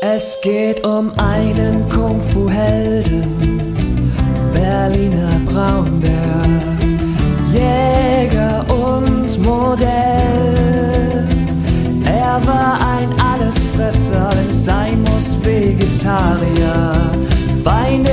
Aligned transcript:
Es 0.00 0.40
geht 0.40 0.84
um 0.84 1.12
einen 1.18 1.88
Kung-Fu-Helden, 1.88 3.24
Berliner 4.52 5.40
Braunbär, 5.46 6.42
Jäger 7.52 8.64
und 8.68 9.44
Modell. 9.44 11.26
Er 12.06 12.40
war 12.46 12.78
ein 12.98 13.08
Allesfresser, 13.20 14.28
wenn 14.32 14.50
es 14.50 14.64
sein 14.64 15.00
muss, 15.00 15.38
Vegetarier. 15.42 16.92
Feinde 17.64 18.12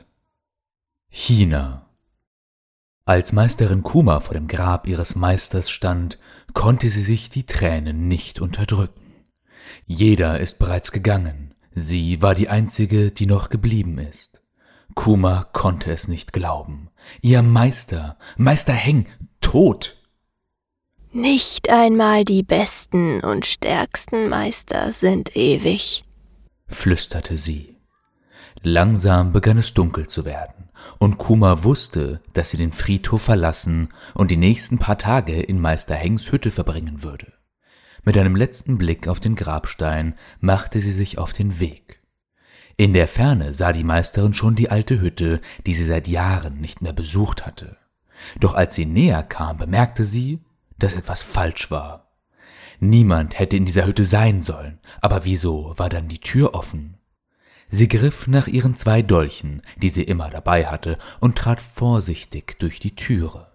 China 1.13 1.89
Als 3.03 3.33
Meisterin 3.33 3.83
Kuma 3.83 4.21
vor 4.21 4.33
dem 4.33 4.47
Grab 4.47 4.87
ihres 4.87 5.13
Meisters 5.15 5.69
stand, 5.69 6.17
konnte 6.53 6.89
sie 6.89 7.01
sich 7.01 7.29
die 7.29 7.45
Tränen 7.45 8.07
nicht 8.07 8.39
unterdrücken. 8.39 9.25
Jeder 9.85 10.39
ist 10.39 10.57
bereits 10.57 10.93
gegangen, 10.93 11.53
sie 11.75 12.21
war 12.21 12.33
die 12.33 12.47
einzige, 12.47 13.11
die 13.11 13.25
noch 13.25 13.49
geblieben 13.49 13.97
ist. 13.97 14.41
Kuma 14.95 15.49
konnte 15.51 15.91
es 15.91 16.07
nicht 16.07 16.31
glauben. 16.31 16.89
Ihr 17.19 17.41
Meister, 17.41 18.17
Meister 18.37 18.73
Heng, 18.73 19.05
tot. 19.41 19.97
Nicht 21.11 21.69
einmal 21.69 22.23
die 22.23 22.41
besten 22.41 23.19
und 23.19 23.45
stärksten 23.45 24.29
Meister 24.29 24.93
sind 24.93 25.35
ewig. 25.35 26.05
flüsterte 26.67 27.35
sie. 27.35 27.75
Langsam 28.63 29.33
begann 29.33 29.57
es 29.57 29.73
dunkel 29.73 30.07
zu 30.07 30.23
werden, 30.23 30.69
und 30.99 31.17
Kuma 31.17 31.63
wusste, 31.63 32.21
dass 32.33 32.49
sie 32.51 32.57
den 32.57 32.71
Friedhof 32.71 33.21
verlassen 33.21 33.89
und 34.13 34.31
die 34.31 34.37
nächsten 34.37 34.77
paar 34.77 34.97
Tage 34.97 35.41
in 35.41 35.59
Meister 35.59 35.95
Hengs 35.95 36.31
Hütte 36.31 36.51
verbringen 36.51 37.03
würde. 37.03 37.33
Mit 38.03 38.17
einem 38.17 38.35
letzten 38.35 38.77
Blick 38.77 39.07
auf 39.07 39.19
den 39.19 39.35
Grabstein 39.35 40.15
machte 40.39 40.79
sie 40.79 40.91
sich 40.91 41.17
auf 41.17 41.33
den 41.33 41.59
Weg. 41.59 42.01
In 42.77 42.93
der 42.93 43.07
Ferne 43.07 43.53
sah 43.53 43.73
die 43.73 43.83
Meisterin 43.83 44.33
schon 44.33 44.55
die 44.55 44.71
alte 44.71 44.99
Hütte, 44.99 45.41
die 45.67 45.73
sie 45.73 45.85
seit 45.85 46.07
Jahren 46.07 46.59
nicht 46.61 46.81
mehr 46.81 46.93
besucht 46.93 47.45
hatte. 47.45 47.77
Doch 48.39 48.55
als 48.55 48.75
sie 48.75 48.85
näher 48.85 49.23
kam, 49.23 49.57
bemerkte 49.57 50.03
sie, 50.03 50.39
dass 50.79 50.93
etwas 50.93 51.21
falsch 51.21 51.69
war. 51.69 52.11
Niemand 52.79 53.37
hätte 53.37 53.57
in 53.57 53.65
dieser 53.65 53.85
Hütte 53.85 54.03
sein 54.03 54.41
sollen, 54.41 54.79
aber 55.01 55.25
wieso 55.25 55.77
war 55.77 55.89
dann 55.89 56.07
die 56.07 56.19
Tür 56.19 56.55
offen? 56.55 56.97
Sie 57.71 57.87
griff 57.87 58.27
nach 58.27 58.47
ihren 58.47 58.75
zwei 58.75 59.01
Dolchen, 59.01 59.61
die 59.77 59.89
sie 59.89 60.03
immer 60.03 60.29
dabei 60.29 60.67
hatte, 60.67 60.97
und 61.21 61.37
trat 61.37 61.61
vorsichtig 61.61 62.59
durch 62.59 62.79
die 62.79 62.95
Türe. 62.95 63.47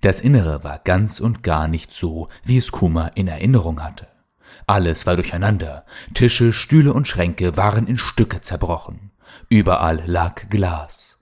Das 0.00 0.22
Innere 0.22 0.64
war 0.64 0.78
ganz 0.78 1.20
und 1.20 1.42
gar 1.42 1.68
nicht 1.68 1.92
so, 1.92 2.28
wie 2.42 2.56
es 2.56 2.72
Kuma 2.72 3.08
in 3.08 3.28
Erinnerung 3.28 3.82
hatte. 3.84 4.08
Alles 4.66 5.06
war 5.06 5.16
durcheinander, 5.16 5.84
Tische, 6.14 6.54
Stühle 6.54 6.94
und 6.94 7.06
Schränke 7.06 7.56
waren 7.58 7.86
in 7.86 7.98
Stücke 7.98 8.40
zerbrochen. 8.40 9.10
Überall 9.50 10.02
lag 10.06 10.48
Glas. 10.48 11.18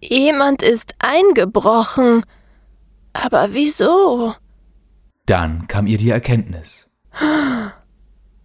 Jemand 0.00 0.62
ist 0.62 0.94
eingebrochen. 0.98 2.24
Aber 3.14 3.48
wieso? 3.52 4.34
Dann 5.24 5.66
kam 5.66 5.86
ihr 5.86 5.98
die 5.98 6.10
Erkenntnis. 6.10 6.88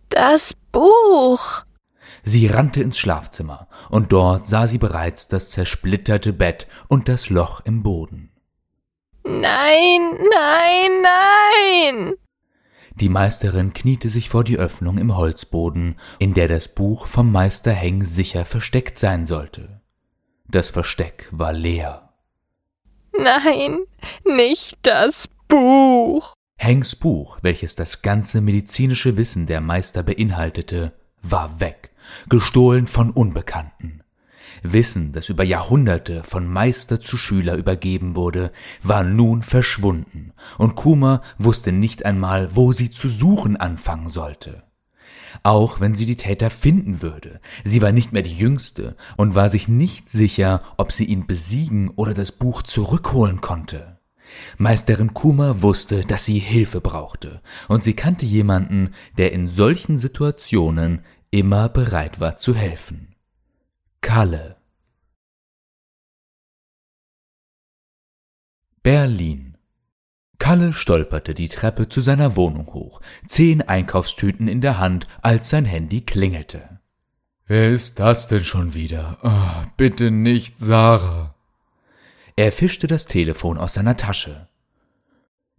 Das 0.09 0.53
Buch. 0.71 1.63
Sie 2.23 2.47
rannte 2.47 2.81
ins 2.81 2.97
Schlafzimmer, 2.97 3.67
und 3.89 4.11
dort 4.11 4.47
sah 4.47 4.67
sie 4.67 4.77
bereits 4.77 5.27
das 5.27 5.49
zersplitterte 5.49 6.33
Bett 6.33 6.67
und 6.87 7.09
das 7.09 7.29
Loch 7.29 7.61
im 7.61 7.83
Boden. 7.83 8.31
Nein, 9.23 10.01
nein, 10.31 11.01
nein. 11.03 12.13
Die 12.95 13.09
Meisterin 13.09 13.73
kniete 13.73 14.09
sich 14.09 14.29
vor 14.29 14.43
die 14.43 14.57
Öffnung 14.57 14.97
im 14.97 15.15
Holzboden, 15.15 15.95
in 16.19 16.33
der 16.33 16.47
das 16.47 16.67
Buch 16.67 17.07
vom 17.07 17.31
Meister 17.31 17.71
Heng 17.71 18.03
sicher 18.03 18.45
versteckt 18.45 18.99
sein 18.99 19.25
sollte. 19.25 19.81
Das 20.47 20.69
Versteck 20.69 21.27
war 21.31 21.53
leer. 21.53 22.09
Nein, 23.17 23.79
nicht 24.25 24.77
das 24.81 25.29
Buch. 25.47 26.33
Hengs 26.57 26.95
Buch, 26.95 27.39
welches 27.41 27.75
das 27.75 28.01
ganze 28.01 28.41
medizinische 28.41 29.17
Wissen 29.17 29.47
der 29.47 29.61
Meister 29.61 30.03
beinhaltete, 30.03 30.93
war 31.21 31.59
weg, 31.59 31.90
gestohlen 32.29 32.87
von 32.87 33.11
Unbekannten. 33.11 34.01
Wissen, 34.63 35.11
das 35.11 35.29
über 35.29 35.43
Jahrhunderte 35.43 36.23
von 36.23 36.45
Meister 36.45 36.99
zu 36.99 37.17
Schüler 37.17 37.55
übergeben 37.55 38.15
wurde, 38.15 38.51
war 38.83 39.03
nun 39.03 39.41
verschwunden, 39.41 40.33
und 40.57 40.75
Kuma 40.75 41.21
wusste 41.37 41.71
nicht 41.71 42.05
einmal, 42.05 42.55
wo 42.55 42.71
sie 42.71 42.91
zu 42.91 43.09
suchen 43.09 43.57
anfangen 43.57 44.07
sollte. 44.07 44.63
Auch 45.43 45.79
wenn 45.79 45.95
sie 45.95 46.05
die 46.05 46.17
Täter 46.17 46.49
finden 46.49 47.01
würde, 47.01 47.39
sie 47.63 47.81
war 47.81 47.91
nicht 47.91 48.11
mehr 48.11 48.21
die 48.21 48.35
Jüngste 48.35 48.95
und 49.17 49.33
war 49.33 49.49
sich 49.49 49.67
nicht 49.67 50.09
sicher, 50.09 50.61
ob 50.77 50.91
sie 50.91 51.05
ihn 51.05 51.25
besiegen 51.25 51.89
oder 51.95 52.13
das 52.13 52.31
Buch 52.31 52.61
zurückholen 52.61 53.41
konnte. 53.41 53.99
Meisterin 54.57 55.13
Kuma 55.13 55.61
wusste, 55.61 56.05
dass 56.05 56.25
sie 56.25 56.39
Hilfe 56.39 56.81
brauchte, 56.81 57.41
und 57.67 57.83
sie 57.83 57.93
kannte 57.93 58.25
jemanden, 58.25 58.93
der 59.17 59.33
in 59.33 59.47
solchen 59.47 59.97
Situationen 59.97 61.03
immer 61.31 61.69
bereit 61.69 62.19
war 62.19 62.37
zu 62.37 62.53
helfen. 62.53 63.15
Kalle 64.01 64.57
Berlin 68.83 69.57
Kalle 70.37 70.73
stolperte 70.73 71.33
die 71.33 71.49
Treppe 71.49 71.87
zu 71.87 72.01
seiner 72.01 72.35
Wohnung 72.35 72.73
hoch, 72.73 72.99
zehn 73.27 73.61
Einkaufstüten 73.61 74.47
in 74.47 74.59
der 74.59 74.79
Hand, 74.79 75.07
als 75.21 75.49
sein 75.49 75.65
Handy 75.65 76.01
klingelte. 76.01 76.79
Wer 77.45 77.69
ist 77.69 77.99
das 77.99 78.27
denn 78.27 78.43
schon 78.43 78.73
wieder? 78.73 79.19
Ah, 79.21 79.67
bitte 79.77 80.09
nicht 80.09 80.57
Sarah. 80.57 81.35
Er 82.35 82.51
fischte 82.51 82.87
das 82.87 83.05
Telefon 83.05 83.57
aus 83.57 83.75
seiner 83.75 83.97
Tasche. 83.97 84.47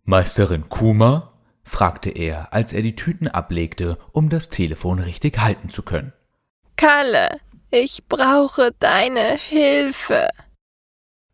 Meisterin 0.04 0.69
Kuma? 0.69 1.31
Fragte 1.64 2.10
er, 2.10 2.52
als 2.52 2.72
er 2.72 2.82
die 2.82 2.96
Tüten 2.96 3.28
ablegte, 3.28 3.98
um 4.12 4.28
das 4.28 4.48
Telefon 4.48 4.98
richtig 4.98 5.38
halten 5.38 5.70
zu 5.70 5.82
können. 5.82 6.12
Kalle, 6.76 7.40
ich 7.70 8.04
brauche 8.08 8.72
deine 8.78 9.36
Hilfe. 9.36 10.28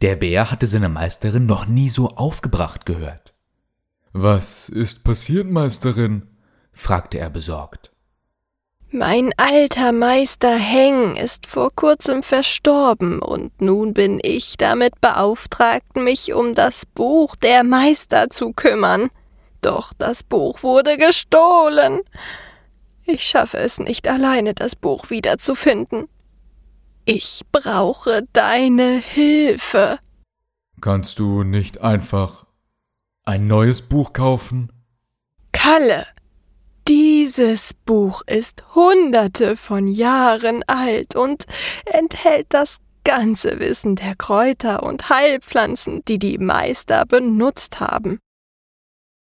Der 0.01 0.17
Bär 0.17 0.51
hatte 0.51 0.67
seine 0.67 0.89
Meisterin 0.89 1.47
noch 1.47 1.67
nie 1.67 1.89
so 1.89 2.11
aufgebracht 2.11 2.87
gehört. 2.87 3.35
Was 4.13 4.69
ist 4.69 5.05
passiert, 5.05 5.47
Meisterin? 5.47 6.29
fragte 6.73 7.19
er 7.19 7.31
besorgt. 7.31 7.91
Mein 8.91 9.33
alter 9.37 9.93
Meister 9.93 10.57
Heng 10.57 11.17
ist 11.17 11.47
vor 11.47 11.71
kurzem 11.75 12.23
verstorben 12.23 13.21
und 13.21 13.61
nun 13.61 13.93
bin 13.93 14.19
ich 14.23 14.57
damit 14.57 14.99
beauftragt, 15.03 15.97
mich 15.97 16.33
um 16.33 16.55
das 16.55 16.87
Buch 16.87 17.37
der 17.37 17.65
Meister 17.65 18.31
zu 18.31 18.53
kümmern. 18.55 19.11
Doch 19.61 19.93
das 19.93 20.23
Buch 20.23 20.63
wurde 20.63 20.97
gestohlen. 20.97 22.01
Ich 23.05 23.25
schaffe 23.25 23.59
es 23.59 23.79
nicht 23.79 24.07
alleine, 24.07 24.55
das 24.55 24.77
Buch 24.77 25.11
wiederzufinden. 25.11 26.09
Ich 27.05 27.43
brauche 27.51 28.23
deine 28.33 28.99
Hilfe. 28.99 29.99
Kannst 30.81 31.19
du 31.19 31.43
nicht 31.43 31.81
einfach 31.81 32.45
ein 33.25 33.47
neues 33.47 33.83
Buch 33.83 34.13
kaufen? 34.13 34.71
Kalle, 35.53 36.07
dieses 36.87 37.75
Buch 37.85 38.23
ist 38.27 38.63
hunderte 38.75 39.57
von 39.57 39.89
Jahren 39.89 40.63
alt 40.67 41.17
und 41.17 41.47
enthält 41.85 42.47
das 42.51 42.79
ganze 43.05 43.59
Wissen 43.59 43.97
der 43.97 44.15
Kräuter 44.15 44.83
und 44.83 45.09
Heilpflanzen, 45.09 46.05
die 46.07 46.19
die 46.19 46.39
Meister 46.39 47.07
benutzt 47.07 47.81
haben. 47.81 48.19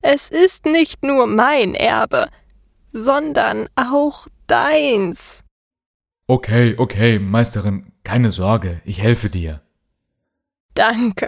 Es 0.08 0.30
ist 0.30 0.68
nicht 0.68 1.02
nur 1.02 1.26
mein 1.26 1.74
Erbe, 1.74 2.30
sondern 2.92 3.68
auch 3.74 4.28
deins. 4.46 5.44
Okay, 6.28 6.76
okay, 6.78 7.18
Meisterin, 7.18 7.92
keine 8.04 8.32
Sorge, 8.32 8.82
ich 8.86 9.02
helfe 9.02 9.30
dir. 9.30 9.64
Danke. 10.76 11.28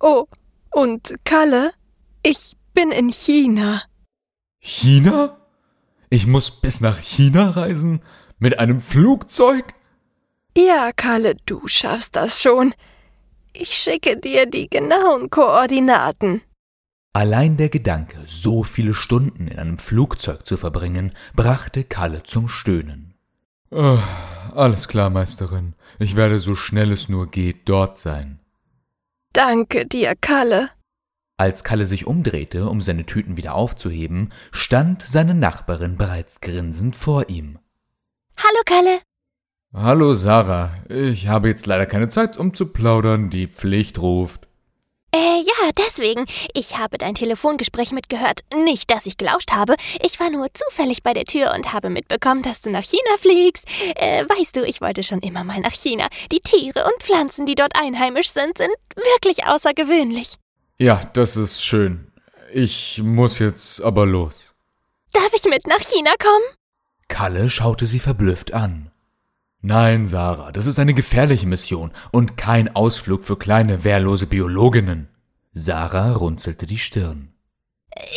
Oh, 0.00 0.24
und 0.70 1.14
Kalle, 1.24 1.72
ich 2.22 2.56
bin 2.72 2.90
in 2.90 3.10
China. 3.10 3.82
China? 4.60 5.36
Ich 6.08 6.26
muss 6.26 6.50
bis 6.50 6.80
nach 6.80 7.00
China 7.00 7.50
reisen? 7.50 8.00
Mit 8.38 8.58
einem 8.58 8.80
Flugzeug? 8.80 9.74
Ja, 10.56 10.92
Kalle, 10.96 11.34
du 11.44 11.68
schaffst 11.68 12.16
das 12.16 12.40
schon. 12.40 12.72
Ich 13.52 13.74
schicke 13.74 14.16
dir 14.16 14.46
die 14.46 14.70
genauen 14.70 15.28
Koordinaten. 15.28 16.40
Allein 17.12 17.56
der 17.56 17.70
Gedanke, 17.70 18.18
so 18.24 18.62
viele 18.62 18.94
Stunden 18.94 19.48
in 19.48 19.58
einem 19.58 19.78
Flugzeug 19.78 20.46
zu 20.46 20.56
verbringen, 20.56 21.12
brachte 21.34 21.82
Kalle 21.82 22.22
zum 22.22 22.48
Stöhnen. 22.48 23.14
Oh, 23.72 23.98
alles 24.54 24.86
klar, 24.86 25.10
Meisterin. 25.10 25.74
Ich 25.98 26.14
werde 26.14 26.38
so 26.38 26.54
schnell 26.54 26.92
es 26.92 27.08
nur 27.08 27.28
geht 27.28 27.68
dort 27.68 27.98
sein. 27.98 28.38
Danke 29.32 29.86
dir, 29.86 30.14
Kalle. 30.20 30.70
Als 31.36 31.64
Kalle 31.64 31.86
sich 31.86 32.06
umdrehte, 32.06 32.68
um 32.68 32.80
seine 32.80 33.06
Tüten 33.06 33.36
wieder 33.36 33.54
aufzuheben, 33.54 34.32
stand 34.52 35.02
seine 35.02 35.34
Nachbarin 35.34 35.96
bereits 35.96 36.40
grinsend 36.40 36.94
vor 36.94 37.28
ihm. 37.28 37.58
Hallo, 38.36 38.62
Kalle. 38.64 39.00
Hallo, 39.72 40.14
Sarah. 40.14 40.74
Ich 40.88 41.26
habe 41.26 41.48
jetzt 41.48 41.66
leider 41.66 41.86
keine 41.86 42.08
Zeit, 42.08 42.36
um 42.36 42.54
zu 42.54 42.66
plaudern. 42.66 43.30
Die 43.30 43.48
Pflicht 43.48 43.98
ruft. 44.00 44.49
Äh, 45.12 45.42
ja, 45.42 45.70
deswegen. 45.76 46.26
Ich 46.54 46.78
habe 46.78 46.96
dein 46.98 47.14
Telefongespräch 47.14 47.90
mitgehört. 47.92 48.40
Nicht, 48.54 48.90
dass 48.90 49.06
ich 49.06 49.16
gelauscht 49.16 49.50
habe. 49.52 49.74
Ich 50.04 50.20
war 50.20 50.30
nur 50.30 50.48
zufällig 50.54 51.02
bei 51.02 51.14
der 51.14 51.24
Tür 51.24 51.52
und 51.54 51.72
habe 51.72 51.90
mitbekommen, 51.90 52.42
dass 52.42 52.60
du 52.60 52.70
nach 52.70 52.84
China 52.84 53.16
fliegst. 53.18 53.64
Äh, 53.96 54.24
weißt 54.24 54.56
du, 54.56 54.64
ich 54.64 54.80
wollte 54.80 55.02
schon 55.02 55.20
immer 55.20 55.42
mal 55.42 55.58
nach 55.60 55.74
China. 55.74 56.06
Die 56.30 56.40
Tiere 56.40 56.84
und 56.84 57.02
Pflanzen, 57.02 57.44
die 57.46 57.56
dort 57.56 57.72
einheimisch 57.76 58.30
sind, 58.30 58.58
sind 58.58 58.74
wirklich 58.94 59.46
außergewöhnlich. 59.46 60.36
Ja, 60.78 61.02
das 61.12 61.36
ist 61.36 61.62
schön. 61.64 62.12
Ich 62.52 63.00
muss 63.02 63.38
jetzt 63.38 63.82
aber 63.82 64.06
los. 64.06 64.54
Darf 65.12 65.32
ich 65.34 65.44
mit 65.44 65.66
nach 65.66 65.80
China 65.80 66.10
kommen? 66.18 66.56
Kalle 67.08 67.50
schaute 67.50 67.86
sie 67.86 67.98
verblüfft 67.98 68.54
an. 68.54 68.89
Nein, 69.62 70.06
Sarah, 70.06 70.52
das 70.52 70.66
ist 70.66 70.78
eine 70.78 70.94
gefährliche 70.94 71.46
Mission 71.46 71.90
und 72.12 72.38
kein 72.38 72.74
Ausflug 72.74 73.24
für 73.24 73.36
kleine, 73.36 73.84
wehrlose 73.84 74.26
Biologinnen. 74.26 75.08
Sarah 75.52 76.12
runzelte 76.12 76.66
die 76.66 76.78
Stirn. 76.78 77.34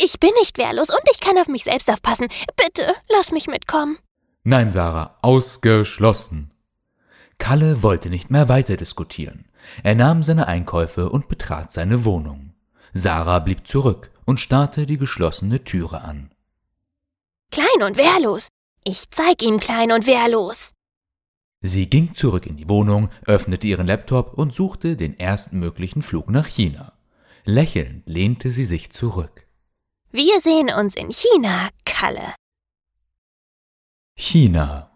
Ich 0.02 0.18
bin 0.18 0.30
nicht 0.40 0.56
wehrlos 0.56 0.88
und 0.88 1.02
ich 1.12 1.20
kann 1.20 1.36
auf 1.36 1.48
mich 1.48 1.64
selbst 1.64 1.90
aufpassen. 1.90 2.28
Bitte, 2.56 2.94
lass 3.10 3.30
mich 3.30 3.46
mitkommen. 3.46 3.98
Nein, 4.42 4.70
Sarah, 4.70 5.18
ausgeschlossen. 5.20 6.50
Kalle 7.38 7.82
wollte 7.82 8.08
nicht 8.08 8.30
mehr 8.30 8.48
weiter 8.48 8.76
diskutieren. 8.76 9.46
Er 9.82 9.94
nahm 9.94 10.22
seine 10.22 10.46
Einkäufe 10.46 11.10
und 11.10 11.28
betrat 11.28 11.72
seine 11.72 12.04
Wohnung. 12.04 12.54
Sarah 12.94 13.40
blieb 13.40 13.66
zurück 13.66 14.10
und 14.24 14.40
starrte 14.40 14.86
die 14.86 14.98
geschlossene 14.98 15.64
Türe 15.64 16.00
an. 16.00 16.30
Klein 17.50 17.82
und 17.82 17.96
wehrlos. 17.96 18.48
Ich 18.84 19.10
zeig 19.10 19.42
ihm 19.42 19.58
klein 19.60 19.92
und 19.92 20.06
wehrlos. 20.06 20.73
Sie 21.66 21.88
ging 21.88 22.12
zurück 22.12 22.44
in 22.44 22.58
die 22.58 22.68
Wohnung, 22.68 23.08
öffnete 23.24 23.66
ihren 23.66 23.86
Laptop 23.86 24.34
und 24.34 24.52
suchte 24.52 24.98
den 24.98 25.18
ersten 25.18 25.58
möglichen 25.58 26.02
Flug 26.02 26.28
nach 26.28 26.44
China. 26.44 26.92
Lächelnd 27.46 28.06
lehnte 28.06 28.50
sie 28.50 28.66
sich 28.66 28.92
zurück. 28.92 29.46
Wir 30.10 30.40
sehen 30.42 30.70
uns 30.78 30.94
in 30.94 31.10
China, 31.10 31.70
Kalle. 31.86 32.34
China. 34.14 34.90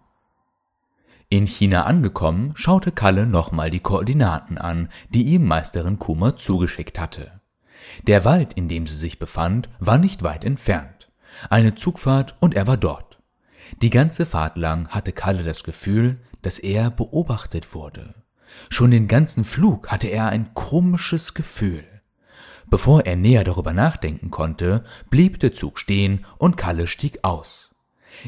In 1.31 1.47
China 1.47 1.85
angekommen, 1.85 2.53
schaute 2.55 2.93
Kalle 2.93 3.26
nochmal 3.26 3.70
die 3.70 3.81
Koordinaten 3.81 4.59
an, 4.59 4.91
die 5.09 5.23
ihm 5.23 5.47
Meisterin 5.47 5.99
Kuma 5.99 6.37
zugeschickt 6.37 6.99
hatte. 6.99 7.41
Der 8.06 8.26
Wald, 8.26 8.53
in 8.53 8.69
dem 8.69 8.87
sie 8.87 8.97
sich 8.97 9.19
befand, 9.19 9.70
war 9.79 9.97
nicht 9.97 10.23
weit 10.23 10.44
entfernt. 10.44 11.11
Eine 11.49 11.76
Zugfahrt 11.76 12.37
und 12.41 12.55
er 12.55 12.67
war 12.67 12.76
dort. 12.76 13.19
Die 13.81 13.91
ganze 13.91 14.26
Fahrt 14.26 14.59
lang 14.59 14.88
hatte 14.88 15.12
Kalle 15.12 15.44
das 15.44 15.62
Gefühl, 15.62 16.20
dass 16.49 16.59
er 16.59 16.91
beobachtet 16.91 17.75
wurde. 17.75 18.15
Schon 18.71 18.91
den 18.91 19.06
ganzen 19.06 19.45
Flug 19.45 19.91
hatte 19.91 20.06
er 20.06 20.31
ein 20.31 20.55
komisches 20.55 21.35
Gefühl. 21.35 21.85
Bevor 22.71 23.05
er 23.05 23.17
näher 23.17 23.45
darüber 23.45 23.75
nachdenken 23.75 24.31
konnte, 24.31 24.83
blieb 25.11 25.41
der 25.41 25.53
Zug 25.53 25.79
stehen 25.79 26.25
und 26.39 26.56
Kalle 26.56 26.87
stieg 26.87 27.19
aus. 27.23 27.69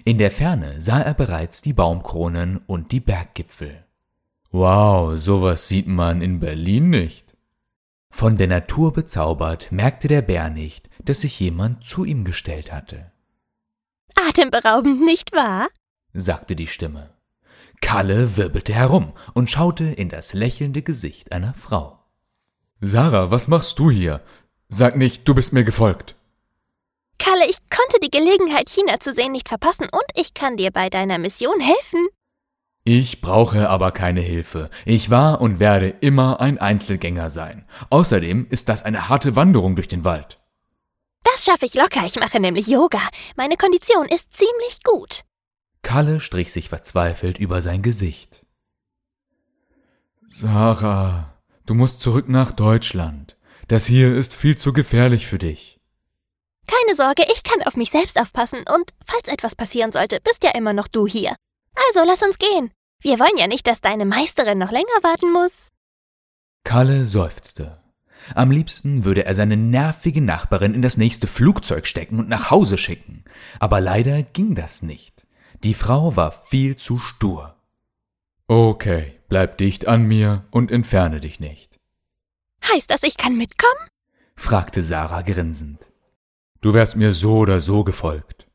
In 0.05 0.19
der 0.19 0.31
Ferne 0.31 0.83
sah 0.83 1.01
er 1.01 1.15
bereits 1.15 1.63
die 1.63 1.73
Baumkronen 1.73 2.59
und 2.67 2.93
die 2.93 3.01
Berggipfel. 3.01 3.87
Wow, 4.51 5.19
sowas 5.19 5.67
sieht 5.67 5.87
man 5.87 6.21
in 6.21 6.41
Berlin 6.41 6.91
nicht. 6.91 7.35
Von 8.11 8.37
der 8.37 8.49
Natur 8.49 8.93
bezaubert 8.93 9.73
merkte 9.73 10.09
der 10.09 10.21
Bär 10.21 10.51
nicht, 10.51 10.91
dass 11.03 11.23
sich 11.23 11.41
jemand 11.41 11.85
zu 11.85 12.05
ihm 12.05 12.25
gestellt 12.25 12.71
hatte. 12.71 13.13
Atemberaubend, 14.15 15.01
nicht 15.01 15.33
wahr? 15.33 15.69
sagte 16.13 16.55
die 16.55 16.67
Stimme. 16.67 17.09
Kalle 17.81 18.37
wirbelte 18.37 18.73
herum 18.73 19.13
und 19.35 19.51
schaute 19.51 19.85
in 19.85 20.09
das 20.09 20.33
lächelnde 20.33 20.83
Gesicht 20.83 21.33
einer 21.33 21.55
Frau. 21.55 21.99
Sarah, 22.81 23.31
was 23.31 23.49
machst 23.49 23.79
du 23.79 23.91
hier? 23.91 24.23
Sag 24.69 24.97
nicht, 24.97 25.27
du 25.27 25.35
bist 25.35 25.53
mir 25.53 25.65
gefolgt. 25.65 26.15
Kalle, 27.19 27.45
ich 27.49 27.59
konnte 27.69 28.01
die 28.03 28.11
Gelegenheit, 28.11 28.71
China 28.71 28.99
zu 28.99 29.13
sehen, 29.13 29.33
nicht 29.33 29.49
verpassen 29.49 29.85
und 29.85 30.05
ich 30.15 30.33
kann 30.35 30.57
dir 30.57 30.71
bei 30.71 30.89
deiner 30.89 31.19
Mission 31.19 31.61
helfen. 31.61 32.09
Ich 32.85 33.21
brauche 33.21 33.69
aber 33.69 33.93
keine 33.93 34.23
Hilfe. 34.23 34.71
Ich 34.87 35.11
war 35.11 35.41
und 35.41 35.61
werde 35.61 35.91
immer 36.01 36.41
ein 36.41 36.59
Einzelgänger 36.59 37.29
sein. 37.29 37.67
Außerdem 37.91 38.47
ist 38.49 38.71
das 38.71 38.83
eine 38.83 39.11
harte 39.11 39.37
Wanderung 39.37 39.77
durch 39.77 39.89
den 39.89 40.05
Wald. 40.05 40.41
Das 41.25 41.45
schaffe 41.45 41.67
ich 41.67 41.75
locker. 41.75 42.07
Ich 42.07 42.17
mache 42.17 42.41
nämlich 42.41 42.67
Yoga. 42.67 43.01
Meine 43.37 43.57
Kondition 43.57 44.07
ist 44.07 44.33
ziemlich 44.33 44.83
gut. 44.83 45.25
Kalle 45.83 46.21
strich 46.21 46.53
sich 46.53 46.69
verzweifelt 46.69 47.39
über 47.39 47.63
sein 47.63 47.83
Gesicht. 47.83 48.45
Sarah, 50.27 51.35
du 51.67 51.75
musst 51.75 52.01
zurück 52.01 52.29
nach 52.29 52.53
Deutschland. 52.53 53.37
Das 53.69 53.87
hier 53.87 54.17
ist 54.17 54.35
viel 54.35 54.57
zu 54.57 54.73
gefährlich 54.73 55.27
für 55.27 55.39
dich. 55.39 55.81
Keine 56.67 56.95
Sorge, 56.95 57.25
ich 57.33 57.43
kann 57.43 57.67
auf 57.67 57.77
mich 57.77 57.91
selbst 57.91 58.21
aufpassen 58.21 58.61
und 58.61 58.91
falls 59.05 59.29
etwas 59.29 59.57
passieren 59.57 59.93
sollte, 59.93 60.19
bist 60.23 60.45
ja 60.45 60.51
immer 60.51 60.73
noch 60.73 60.89
du 60.89 61.07
hier. 61.07 61.35
Also 61.89 62.07
lass 62.07 62.23
uns 62.23 62.39
gehen. 62.39 62.71
Wir 63.01 63.19
wollen 63.19 63.39
ja 63.39 63.47
nicht, 63.47 63.67
dass 63.67 63.81
deine 63.81 64.05
Meisterin 64.05 64.59
noch 64.59 64.71
länger 64.71 64.87
warten 65.03 65.33
muss. 65.33 65.69
Kalle 66.65 67.07
seufzte. 67.07 67.81
Am 68.35 68.51
liebsten 68.51 69.05
würde 69.05 69.25
er 69.25 69.35
seine 69.35 69.57
nervige 69.57 70.21
Nachbarin 70.21 70.75
in 70.75 70.83
das 70.83 70.97
nächste 70.97 71.27
Flugzeug 71.27 71.87
stecken 71.87 72.19
und 72.19 72.29
nach 72.29 72.51
Hause 72.51 72.79
schicken. 72.79 73.25
Aber 73.59 73.81
leider 73.81 74.23
ging 74.23 74.55
das 74.55 74.83
nicht. 74.83 75.27
Die 75.63 75.75
Frau 75.75 76.17
war 76.17 76.33
viel 76.33 76.77
zu 76.77 76.99
stur. 76.99 77.55
Okay, 78.47 79.21
bleib 79.29 79.59
dicht 79.59 79.87
an 79.87 80.05
mir 80.05 80.47
und 80.51 80.71
entferne 80.71 81.21
dich 81.21 81.39
nicht. 81.39 81.79
Heißt 82.73 82.91
das, 82.91 83.03
ich 83.03 83.17
kann 83.17 83.37
mitkommen? 83.37 83.89
fragte 84.37 84.83
Sarah 84.83 85.23
grinsend. 85.23 85.91
Du 86.63 86.73
wärst 86.73 86.97
mir 86.97 87.13
so 87.13 87.39
oder 87.39 87.61
so 87.61 87.85
gefolgt, 87.85 88.47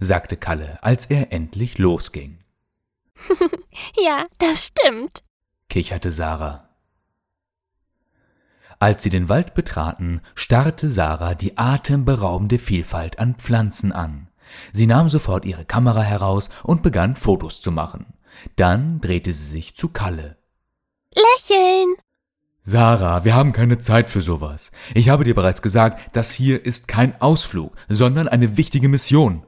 sagte 0.00 0.36
Kalle, 0.36 0.82
als 0.82 1.06
er 1.06 1.32
endlich 1.32 1.78
losging. 1.78 2.38
ja, 3.96 4.26
das 4.38 4.66
stimmt, 4.66 5.22
kicherte 5.68 6.12
Sarah. 6.12 6.68
Als 8.80 9.02
sie 9.02 9.10
den 9.10 9.28
Wald 9.28 9.54
betraten, 9.54 10.20
starrte 10.34 10.88
Sarah 10.88 11.34
die 11.34 11.56
atemberaubende 11.56 12.58
Vielfalt 12.58 13.18
an 13.18 13.34
Pflanzen 13.36 13.92
an. 13.92 14.28
Sie 14.72 14.86
nahm 14.86 15.08
sofort 15.08 15.44
ihre 15.44 15.64
Kamera 15.64 16.02
heraus 16.02 16.50
und 16.62 16.82
begann 16.82 17.16
Fotos 17.16 17.60
zu 17.60 17.72
machen. 17.72 18.06
Dann 18.56 19.00
drehte 19.00 19.32
sie 19.32 19.50
sich 19.50 19.76
zu 19.76 19.88
Kalle. 19.88 20.36
Lächeln! 21.14 21.94
Sarah, 22.62 23.24
wir 23.26 23.34
haben 23.34 23.52
keine 23.52 23.78
Zeit 23.78 24.08
für 24.08 24.22
sowas. 24.22 24.72
Ich 24.94 25.10
habe 25.10 25.24
dir 25.24 25.34
bereits 25.34 25.60
gesagt, 25.60 26.16
das 26.16 26.32
hier 26.32 26.64
ist 26.64 26.88
kein 26.88 27.20
Ausflug, 27.20 27.76
sondern 27.88 28.26
eine 28.26 28.56
wichtige 28.56 28.88
Mission. 28.88 29.44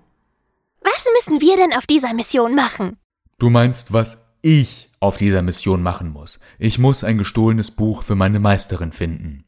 Was 0.82 1.06
müssen 1.14 1.40
wir 1.40 1.56
denn 1.56 1.72
auf 1.72 1.86
dieser 1.86 2.12
Mission 2.12 2.54
machen? 2.54 2.98
Du 3.38 3.48
meinst, 3.48 3.92
was 3.92 4.26
ich 4.42 4.90
auf 5.00 5.16
dieser 5.16 5.42
Mission 5.42 5.82
machen 5.82 6.10
muss. 6.10 6.38
Ich 6.58 6.78
muss 6.78 7.04
ein 7.04 7.18
gestohlenes 7.18 7.70
Buch 7.70 8.02
für 8.02 8.14
meine 8.14 8.38
Meisterin 8.38 8.92
finden. 8.92 9.44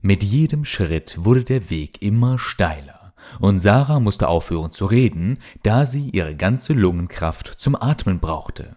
Mit 0.00 0.22
jedem 0.22 0.64
Schritt 0.64 1.16
wurde 1.24 1.44
der 1.44 1.70
Weg 1.70 2.00
immer 2.00 2.38
steiler, 2.38 2.97
und 3.40 3.58
Sarah 3.58 4.00
musste 4.00 4.28
aufhören 4.28 4.72
zu 4.72 4.86
reden, 4.86 5.38
da 5.62 5.86
sie 5.86 6.10
ihre 6.10 6.36
ganze 6.36 6.72
Lungenkraft 6.72 7.54
zum 7.58 7.74
Atmen 7.74 8.20
brauchte. 8.20 8.76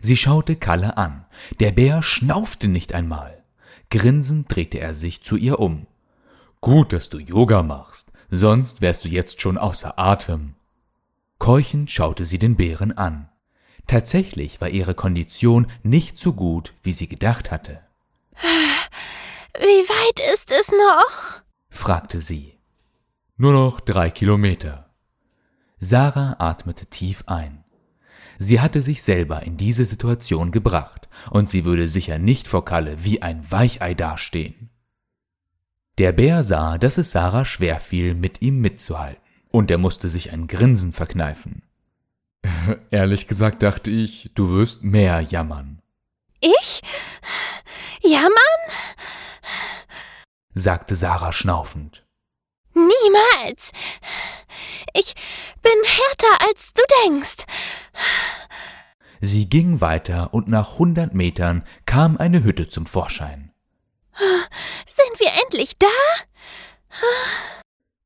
Sie 0.00 0.16
schaute 0.16 0.56
Kalle 0.56 0.96
an. 0.96 1.26
Der 1.60 1.70
Bär 1.70 2.02
schnaufte 2.02 2.68
nicht 2.68 2.94
einmal. 2.94 3.42
Grinsend 3.90 4.54
drehte 4.54 4.78
er 4.78 4.94
sich 4.94 5.22
zu 5.22 5.36
ihr 5.36 5.58
um. 5.58 5.86
Gut, 6.60 6.92
dass 6.92 7.08
du 7.08 7.18
Yoga 7.18 7.62
machst, 7.62 8.10
sonst 8.30 8.80
wärst 8.80 9.04
du 9.04 9.08
jetzt 9.08 9.40
schon 9.40 9.58
außer 9.58 9.98
Atem. 9.98 10.54
Keuchend 11.38 11.90
schaute 11.90 12.24
sie 12.24 12.38
den 12.38 12.56
Bären 12.56 12.96
an. 12.96 13.28
Tatsächlich 13.86 14.60
war 14.60 14.68
ihre 14.68 14.94
Kondition 14.94 15.70
nicht 15.82 16.18
so 16.18 16.32
gut, 16.32 16.74
wie 16.82 16.92
sie 16.92 17.08
gedacht 17.08 17.50
hatte. 17.50 17.80
Wie 19.58 19.88
weit 19.88 20.34
ist 20.34 20.50
es 20.50 20.70
noch? 20.70 21.42
fragte 21.70 22.20
sie. 22.20 22.55
Nur 23.38 23.52
noch 23.52 23.80
drei 23.80 24.08
Kilometer. 24.08 24.94
Sarah 25.78 26.36
atmete 26.38 26.86
tief 26.86 27.24
ein. 27.26 27.64
Sie 28.38 28.60
hatte 28.60 28.80
sich 28.80 29.02
selber 29.02 29.42
in 29.42 29.58
diese 29.58 29.84
Situation 29.84 30.52
gebracht, 30.52 31.06
und 31.30 31.50
sie 31.50 31.66
würde 31.66 31.86
sicher 31.86 32.18
nicht 32.18 32.48
vor 32.48 32.64
Kalle 32.64 33.04
wie 33.04 33.20
ein 33.20 33.50
Weichei 33.50 33.92
dastehen. 33.92 34.70
Der 35.98 36.12
Bär 36.12 36.44
sah, 36.44 36.78
dass 36.78 36.96
es 36.96 37.10
Sarah 37.10 37.44
schwer 37.44 37.78
fiel, 37.78 38.14
mit 38.14 38.40
ihm 38.40 38.62
mitzuhalten, 38.62 39.22
und 39.50 39.70
er 39.70 39.78
musste 39.78 40.08
sich 40.08 40.32
ein 40.32 40.46
Grinsen 40.46 40.94
verkneifen. 40.94 41.62
Ehrlich 42.90 43.28
gesagt 43.28 43.62
dachte 43.62 43.90
ich, 43.90 44.30
du 44.34 44.50
wirst 44.50 44.82
mehr 44.82 45.20
jammern. 45.20 45.82
Ich? 46.40 46.80
Jammern? 48.02 48.32
sagte 50.54 50.94
Sarah 50.94 51.34
schnaufend. 51.34 52.05
Niemals. 52.86 53.72
Ich 54.94 55.14
bin 55.62 55.72
härter, 55.84 56.48
als 56.48 56.72
du 56.72 56.82
denkst. 57.04 57.44
Sie 59.20 59.48
ging 59.48 59.80
weiter 59.80 60.32
und 60.34 60.48
nach 60.48 60.78
hundert 60.78 61.14
Metern 61.14 61.64
kam 61.86 62.16
eine 62.16 62.44
Hütte 62.44 62.68
zum 62.68 62.86
Vorschein. 62.86 63.52
Sind 64.86 65.20
wir 65.20 65.30
endlich 65.42 65.78
da? 65.78 65.86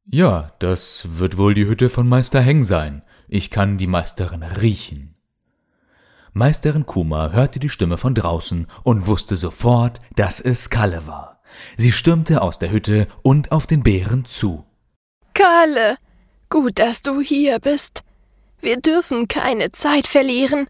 Ja, 0.07 0.53
das 0.59 1.07
wird 1.19 1.37
wohl 1.37 1.55
die 1.55 1.67
Hütte 1.67 1.91
von 1.91 2.09
Meister 2.09 2.41
Heng 2.41 2.65
sein. 2.65 3.03
Ich 3.29 3.51
kann 3.51 3.79
die 3.79 3.87
Meisterin 3.87 4.43
riechen. 4.43 5.17
Meisterin 6.33 6.87
Kuma 6.87 7.31
hörte 7.31 7.59
die 7.59 7.69
Stimme 7.69 7.99
von 7.99 8.15
draußen 8.15 8.67
und 8.83 9.07
wusste 9.07 9.37
sofort, 9.37 10.01
dass 10.17 10.41
es 10.41 10.71
Kalle 10.71 11.07
war. 11.07 11.41
Sie 11.77 11.93
stürmte 11.93 12.43
aus 12.43 12.59
der 12.59 12.71
Hütte 12.71 13.09
und 13.23 13.53
auf 13.53 13.67
den 13.67 13.83
Bären 13.83 14.25
zu. 14.25 14.65
Kalle, 15.41 15.97
gut, 16.51 16.79
dass 16.79 17.01
du 17.01 17.23
hier 17.23 17.61
bist. 17.61 18.03
Wir 18.61 18.77
dürfen 18.77 19.27
keine 19.27 19.73
Zeit 19.73 20.07
verlieren. 20.07 20.69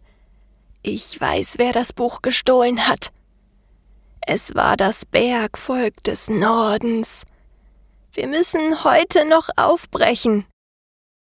Ich 0.82 1.20
weiß, 1.20 1.54
wer 1.56 1.72
das 1.72 1.92
Buch 1.92 2.22
gestohlen 2.22 2.86
hat. 2.86 3.10
Es 4.20 4.54
war 4.54 4.76
das 4.76 5.04
Bergvolk 5.04 6.04
des 6.04 6.28
Nordens. 6.28 7.24
Wir 8.12 8.28
müssen 8.28 8.84
heute 8.84 9.24
noch 9.24 9.48
aufbrechen. 9.56 10.46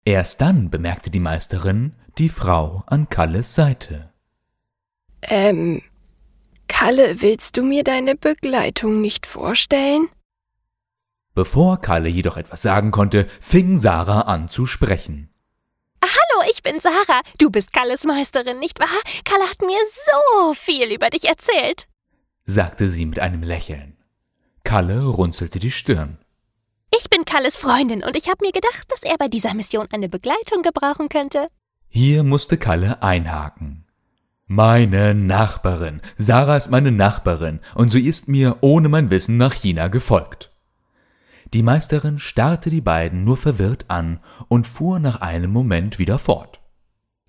Erst 0.06 0.42
dann 0.42 0.72
bemerkte 0.72 1.12
die 1.12 1.20
Meisterin 1.20 1.94
die 2.18 2.30
Frau 2.30 2.84
an 2.88 3.10
Kalles 3.10 3.54
Seite. 3.54 4.12
Ähm, 5.22 5.84
Kalle, 6.68 7.22
willst 7.22 7.58
du 7.58 7.64
mir 7.64 7.84
deine 7.84 8.16
Begleitung 8.16 9.02
nicht 9.02 9.28
vorstellen? 9.28 10.10
Bevor 11.36 11.82
Kalle 11.82 12.08
jedoch 12.08 12.38
etwas 12.38 12.62
sagen 12.62 12.92
konnte, 12.92 13.28
fing 13.42 13.76
Sarah 13.76 14.22
an 14.22 14.48
zu 14.48 14.66
sprechen. 14.66 15.30
Hallo, 16.02 16.50
ich 16.50 16.64
bin 16.64 16.80
Sarah. 16.80 17.22
Du 17.38 17.50
bist 17.50 17.74
Kalles 17.74 18.06
Meisterin, 18.06 18.58
nicht 18.58 18.80
wahr? 18.80 18.88
Kalle 19.26 19.44
hat 19.44 19.60
mir 19.60 19.78
so 20.06 20.54
viel 20.54 20.94
über 20.94 21.10
dich 21.10 21.26
erzählt, 21.26 21.88
sagte 22.46 22.88
sie 22.88 23.06
mit 23.06 23.20
einem 23.20 23.44
Lächeln. 23.44 23.98
Kalle 24.64 25.04
runzelte 25.04 25.60
die 25.60 25.72
Stirn. 25.72 26.20
Ich 26.98 27.10
bin 27.10 27.26
Kalles 27.26 27.58
Freundin 27.58 28.02
und 28.02 28.16
ich 28.16 28.30
habe 28.30 28.38
mir 28.46 28.54
gedacht, 28.54 28.86
dass 28.90 29.04
er 29.04 29.18
bei 29.18 29.28
dieser 29.28 29.54
Mission 29.54 29.88
eine 29.92 30.08
Begleitung 30.08 30.62
gebrauchen 30.62 31.10
könnte. 31.10 31.48
Hier 31.90 32.24
musste 32.24 32.58
Kalle 32.58 33.04
einhaken. 33.04 33.86
Meine 34.48 35.14
Nachbarin. 35.14 36.02
Sarah 36.18 36.56
ist 36.56 36.72
meine 36.72 36.94
Nachbarin 36.94 37.60
und 37.74 37.90
sie 37.90 38.08
ist 38.08 38.30
mir 38.30 38.58
ohne 38.62 38.88
mein 38.88 39.10
Wissen 39.10 39.36
nach 39.36 39.54
China 39.54 39.90
gefolgt. 39.90 40.55
Die 41.56 41.64
Meisterin 41.64 42.20
starrte 42.20 42.70
die 42.70 42.82
beiden 42.82 43.24
nur 43.24 43.38
verwirrt 43.38 43.86
an 43.88 44.20
und 44.50 44.68
fuhr 44.68 45.00
nach 45.00 45.22
einem 45.22 45.52
Moment 45.52 46.00
wieder 46.00 46.20
fort. 46.20 46.60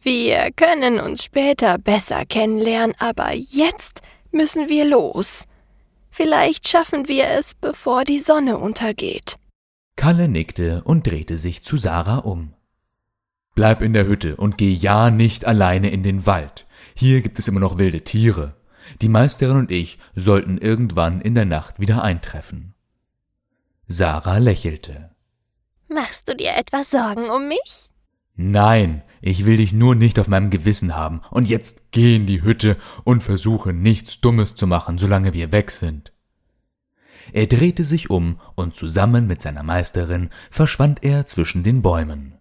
Wir 0.02 0.50
können 0.50 0.98
uns 0.98 1.22
später 1.22 1.78
besser 1.78 2.26
kennenlernen, 2.26 2.96
aber 2.98 3.32
jetzt 3.34 4.02
müssen 4.32 4.68
wir 4.68 4.84
los. 4.84 5.44
Vielleicht 6.10 6.66
schaffen 6.66 7.06
wir 7.06 7.28
es, 7.38 7.54
bevor 7.54 8.02
die 8.02 8.18
Sonne 8.18 8.58
untergeht. 8.58 9.36
Kalle 9.94 10.26
nickte 10.26 10.82
und 10.82 11.06
drehte 11.06 11.36
sich 11.36 11.62
zu 11.62 11.76
Sarah 11.76 12.18
um. 12.18 12.52
Bleib 13.54 13.80
in 13.80 13.92
der 13.92 14.08
Hütte 14.08 14.34
und 14.34 14.58
geh 14.58 14.72
ja 14.72 15.12
nicht 15.12 15.44
alleine 15.44 15.90
in 15.90 16.02
den 16.02 16.26
Wald. 16.26 16.66
Hier 16.96 17.20
gibt 17.20 17.38
es 17.38 17.46
immer 17.46 17.60
noch 17.60 17.78
wilde 17.78 18.02
Tiere. 18.02 18.56
Die 19.00 19.08
Meisterin 19.08 19.58
und 19.58 19.70
ich 19.70 20.00
sollten 20.16 20.58
irgendwann 20.58 21.20
in 21.20 21.36
der 21.36 21.44
Nacht 21.44 21.78
wieder 21.78 22.02
eintreffen. 22.02 22.75
Sarah 23.88 24.38
lächelte. 24.38 25.10
Machst 25.88 26.28
du 26.28 26.34
dir 26.34 26.56
etwas 26.56 26.90
Sorgen 26.90 27.30
um 27.30 27.46
mich? 27.46 27.90
Nein, 28.34 29.02
ich 29.20 29.46
will 29.46 29.58
dich 29.58 29.72
nur 29.72 29.94
nicht 29.94 30.18
auf 30.18 30.26
meinem 30.26 30.50
Gewissen 30.50 30.96
haben, 30.96 31.22
und 31.30 31.48
jetzt 31.48 31.92
geh 31.92 32.16
in 32.16 32.26
die 32.26 32.42
Hütte 32.42 32.76
und 33.04 33.22
versuche 33.22 33.72
nichts 33.72 34.20
Dummes 34.20 34.56
zu 34.56 34.66
machen, 34.66 34.98
solange 34.98 35.34
wir 35.34 35.52
weg 35.52 35.70
sind. 35.70 36.12
Er 37.32 37.46
drehte 37.46 37.84
sich 37.84 38.10
um, 38.10 38.40
und 38.56 38.76
zusammen 38.76 39.26
mit 39.28 39.40
seiner 39.40 39.62
Meisterin 39.62 40.30
verschwand 40.50 41.04
er 41.04 41.26
zwischen 41.26 41.62
den 41.62 41.82
Bäumen. 41.82 42.38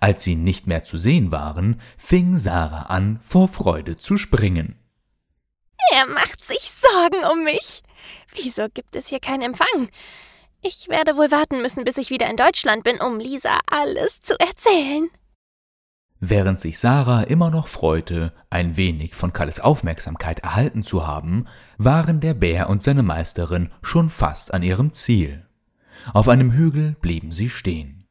Als 0.00 0.22
sie 0.22 0.36
nicht 0.36 0.66
mehr 0.66 0.84
zu 0.84 0.96
sehen 0.96 1.30
waren, 1.30 1.80
fing 1.98 2.38
Sarah 2.38 2.84
an, 2.84 3.18
vor 3.22 3.48
Freude 3.48 3.96
zu 3.96 4.16
springen. 4.16 4.76
Er 5.92 6.06
macht 6.06 6.42
sich 6.42 6.72
Sorgen 6.80 7.24
um 7.32 7.44
mich. 7.44 7.82
Wieso 8.34 8.68
gibt 8.72 8.96
es 8.96 9.08
hier 9.08 9.20
keinen 9.20 9.42
Empfang? 9.42 9.90
Ich 10.66 10.88
werde 10.88 11.18
wohl 11.18 11.30
warten 11.30 11.60
müssen, 11.60 11.84
bis 11.84 11.98
ich 11.98 12.08
wieder 12.08 12.30
in 12.30 12.36
Deutschland 12.36 12.84
bin, 12.84 12.98
um 12.98 13.18
Lisa 13.18 13.58
alles 13.70 14.22
zu 14.22 14.34
erzählen. 14.40 15.10
Während 16.20 16.58
sich 16.58 16.78
Sarah 16.78 17.24
immer 17.24 17.50
noch 17.50 17.68
freute, 17.68 18.32
ein 18.48 18.78
wenig 18.78 19.14
von 19.14 19.34
Kalles 19.34 19.60
Aufmerksamkeit 19.60 20.38
erhalten 20.38 20.82
zu 20.82 21.06
haben, 21.06 21.46
waren 21.76 22.20
der 22.20 22.32
Bär 22.32 22.70
und 22.70 22.82
seine 22.82 23.02
Meisterin 23.02 23.70
schon 23.82 24.08
fast 24.08 24.54
an 24.54 24.62
ihrem 24.62 24.94
Ziel. 24.94 25.46
Auf 26.14 26.28
einem 26.28 26.52
Hügel 26.52 26.96
blieben 26.98 27.30
sie 27.30 27.50
stehen. 27.50 28.06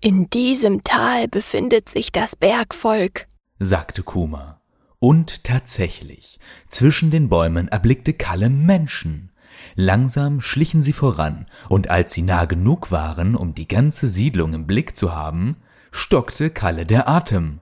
In 0.00 0.30
diesem 0.30 0.84
Tal 0.84 1.28
befindet 1.28 1.90
sich 1.90 2.10
das 2.10 2.36
Bergvolk, 2.36 3.26
sagte 3.58 4.02
Kuma. 4.02 4.62
Und 4.98 5.44
tatsächlich, 5.44 6.38
zwischen 6.68 7.10
den 7.10 7.28
Bäumen 7.28 7.68
erblickte 7.68 8.14
Kalle 8.14 8.48
Menschen. 8.48 9.30
Langsam 9.80 10.40
schlichen 10.40 10.82
sie 10.82 10.92
voran, 10.92 11.46
und 11.68 11.88
als 11.88 12.12
sie 12.12 12.22
nah 12.22 12.46
genug 12.46 12.90
waren, 12.90 13.36
um 13.36 13.54
die 13.54 13.68
ganze 13.68 14.08
Siedlung 14.08 14.52
im 14.52 14.66
Blick 14.66 14.96
zu 14.96 15.14
haben, 15.14 15.54
stockte 15.92 16.50
Kalle 16.50 16.84
der 16.84 17.08
Atem. 17.08 17.60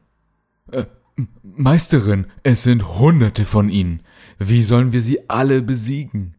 Äh, 0.73 0.87
Meisterin, 1.42 2.25
es 2.42 2.62
sind 2.62 2.99
Hunderte 2.99 3.44
von 3.44 3.68
ihnen. 3.68 4.00
Wie 4.38 4.62
sollen 4.62 4.92
wir 4.92 5.02
sie 5.02 5.28
alle 5.28 5.61
besiegen? 5.61 6.37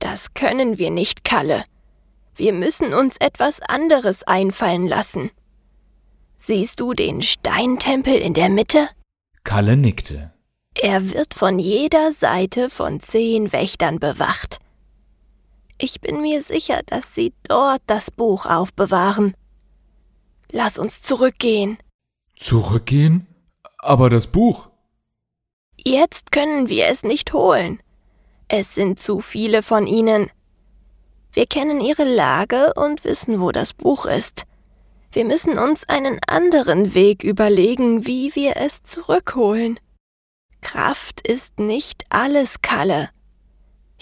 Das 0.00 0.34
können 0.34 0.78
wir 0.78 0.90
nicht, 0.90 1.22
Kalle. 1.22 1.62
Wir 2.34 2.52
müssen 2.52 2.92
uns 2.92 3.18
etwas 3.18 3.60
anderes 3.62 4.24
einfallen 4.24 4.88
lassen. 4.88 5.30
Siehst 6.38 6.80
du 6.80 6.92
den 6.92 7.22
Steintempel 7.22 8.14
in 8.14 8.34
der 8.34 8.50
Mitte? 8.50 8.88
Kalle 9.44 9.76
nickte. 9.76 10.32
Er 10.74 11.12
wird 11.12 11.34
von 11.34 11.60
jeder 11.60 12.10
Seite 12.10 12.68
von 12.68 12.98
zehn 12.98 13.52
Wächtern 13.52 14.00
bewacht. 14.00 14.58
Ich 15.84 16.00
bin 16.00 16.20
mir 16.20 16.40
sicher, 16.40 16.80
dass 16.86 17.12
sie 17.12 17.32
dort 17.42 17.82
das 17.88 18.12
Buch 18.12 18.46
aufbewahren. 18.46 19.34
Lass 20.52 20.78
uns 20.78 21.02
zurückgehen. 21.02 21.76
Zurückgehen? 22.36 23.26
Aber 23.78 24.08
das 24.08 24.28
Buch. 24.28 24.68
Jetzt 25.76 26.30
können 26.30 26.68
wir 26.68 26.86
es 26.86 27.02
nicht 27.02 27.32
holen. 27.32 27.82
Es 28.46 28.76
sind 28.76 29.00
zu 29.00 29.20
viele 29.20 29.64
von 29.64 29.88
ihnen. 29.88 30.30
Wir 31.32 31.46
kennen 31.46 31.80
ihre 31.80 32.04
Lage 32.04 32.74
und 32.74 33.02
wissen, 33.02 33.40
wo 33.40 33.50
das 33.50 33.72
Buch 33.72 34.06
ist. 34.06 34.44
Wir 35.10 35.24
müssen 35.24 35.58
uns 35.58 35.82
einen 35.88 36.20
anderen 36.28 36.94
Weg 36.94 37.24
überlegen, 37.24 38.06
wie 38.06 38.32
wir 38.36 38.56
es 38.56 38.84
zurückholen. 38.84 39.80
Kraft 40.60 41.26
ist 41.26 41.58
nicht 41.58 42.04
alles, 42.08 42.62
Kalle. 42.62 43.10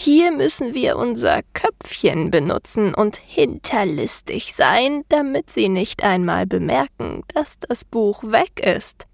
Hier 0.02 0.33
müssen 0.33 0.73
wir 0.73 0.97
unser 0.97 1.42
Köpfchen 1.52 2.30
benutzen 2.30 2.95
und 2.95 3.16
hinterlistig 3.16 4.54
sein, 4.54 5.02
damit 5.11 5.50
sie 5.50 5.69
nicht 5.69 6.04
einmal 6.04 6.47
bemerken, 6.47 7.23
dass 7.35 7.59
das 7.59 7.85
Buch 7.85 8.23
weg 8.23 8.61
ist. 8.61 9.07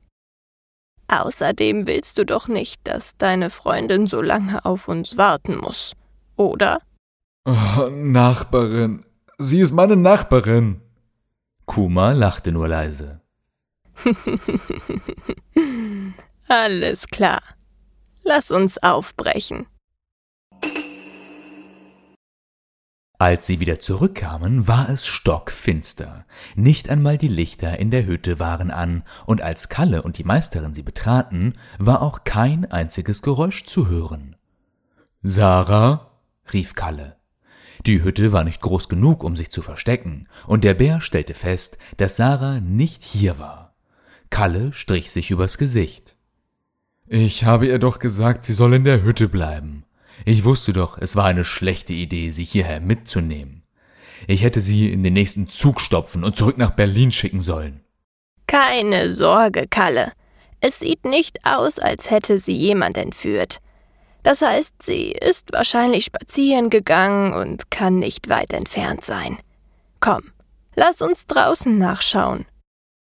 Außerdem 1.09 1.89
willst 1.89 2.19
du 2.19 2.25
doch 2.25 2.47
nicht, 2.47 2.83
dass 2.85 3.17
deine 3.19 3.51
Freundin 3.51 4.07
so 4.07 4.23
lange 4.23 4.65
auf 4.65 4.87
uns 4.87 5.17
warten 5.17 5.57
muss, 5.57 5.97
oder? 6.37 6.79
Oh, 7.47 7.89
Nachbarin. 7.91 9.05
Sie 9.39 9.59
ist 9.59 9.73
meine 9.73 9.97
Nachbarin. 9.97 10.83
Kuma 11.65 12.13
lachte 12.13 12.53
nur 12.53 12.69
leise. 12.69 13.21
Alles 16.47 17.09
klar. 17.09 17.43
Lass 18.23 18.53
uns 18.53 18.81
aufbrechen. 18.81 19.67
Als 23.19 23.47
sie 23.47 23.61
wieder 23.61 23.81
zurückkamen, 23.81 24.69
war 24.69 24.91
es 24.91 25.07
stockfinster. 25.07 26.27
Nicht 26.55 26.91
einmal 26.91 27.17
die 27.17 27.29
Lichter 27.29 27.79
in 27.79 27.91
der 27.91 28.05
Hütte 28.05 28.39
waren 28.39 28.71
an, 28.71 29.05
und 29.25 29.41
als 29.41 29.71
Kalle 29.71 30.03
und 30.03 30.19
die 30.19 30.25
Meisterin 30.25 30.75
sie 30.75 30.83
betraten, 30.83 31.55
war 31.79 32.03
auch 32.03 32.25
kein 32.25 32.71
einziges 32.71 33.23
Geräusch 33.23 33.65
zu 33.65 33.89
hören. 33.89 34.37
Sarah, 35.23 36.11
rief 36.53 36.75
Kalle. 36.75 37.17
Die 37.87 38.03
Hütte 38.03 38.33
war 38.33 38.45
nicht 38.45 38.61
groß 38.61 38.91
genug, 38.91 39.25
um 39.25 39.35
sich 39.35 39.51
zu 39.51 39.63
verstecken, 39.63 40.29
und 40.47 40.63
der 40.63 40.75
Bär 40.75 41.01
stellte 41.01 41.33
fest, 41.33 41.79
dass 41.97 42.17
Sarah 42.17 42.61
nicht 42.61 43.03
hier 43.03 43.39
war. 43.39 43.75
Kalle 44.29 44.75
strich 44.75 45.11
sich 45.11 45.31
übers 45.31 45.57
Gesicht. 45.57 46.17
Ich 47.07 47.45
habe 47.45 47.67
ihr 47.67 47.79
doch 47.79 47.99
gesagt, 47.99 48.45
sie 48.45 48.53
soll 48.53 48.75
in 48.75 48.85
der 48.85 49.03
Hütte 49.03 49.29
bleiben. 49.29 49.86
Ich 50.25 50.45
wusste 50.45 50.73
doch, 50.73 50.99
es 50.99 51.17
war 51.17 51.27
eine 51.27 51.45
schlechte 51.45 51.93
Idee, 51.93 52.31
sie 52.31 52.45
hierher 52.45 52.81
mitzunehmen. 52.81 53.63
Ich 54.27 54.43
hätte 54.43 54.61
sie 54.61 54.93
in 54.93 55.03
den 55.03 55.13
nächsten 55.13 55.49
Zug 55.49 55.81
stopfen 55.81 56.25
und 56.25 56.37
zurück 56.37 56.59
nach 56.59 56.71
Berlin 56.71 57.13
schicken 57.13 57.41
sollen. 57.41 57.81
Keine 58.47 59.11
Sorge, 59.11 59.67
Kalle. 59.69 60.13
Es 60.61 60.79
sieht 60.79 61.05
nicht 61.05 61.45
aus, 61.45 61.79
als 61.79 62.11
hätte 62.11 62.39
sie 62.39 62.57
jemand 62.57 62.97
entführt. 62.97 63.61
Das 64.23 64.43
heißt, 64.43 64.83
sie 64.83 65.13
ist 65.13 65.53
wahrscheinlich 65.53 66.07
spazieren 66.07 66.71
gegangen 66.71 67.33
und 67.33 67.71
kann 67.71 67.99
nicht 67.99 68.29
weit 68.29 68.53
entfernt 68.53 69.05
sein. 69.05 69.39
Komm, 70.01 70.23
lass 70.75 71.03
uns 71.03 71.27
draußen 71.27 71.79
nachschauen. 71.79 72.47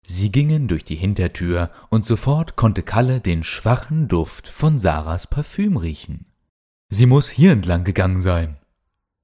Sie 0.07 0.31
gingen 0.31 0.67
durch 0.67 0.83
die 0.83 0.95
Hintertür, 0.95 1.69
und 1.89 2.05
sofort 2.05 2.55
konnte 2.55 2.81
Kalle 2.81 3.19
den 3.19 3.43
schwachen 3.43 4.07
Duft 4.07 4.47
von 4.47 4.79
Sarahs 4.79 5.27
Parfüm 5.27 5.77
riechen. 5.77 6.25
Sie 6.93 7.05
muss 7.05 7.29
hier 7.29 7.53
entlang 7.53 7.85
gegangen 7.85 8.17
sein. 8.17 8.57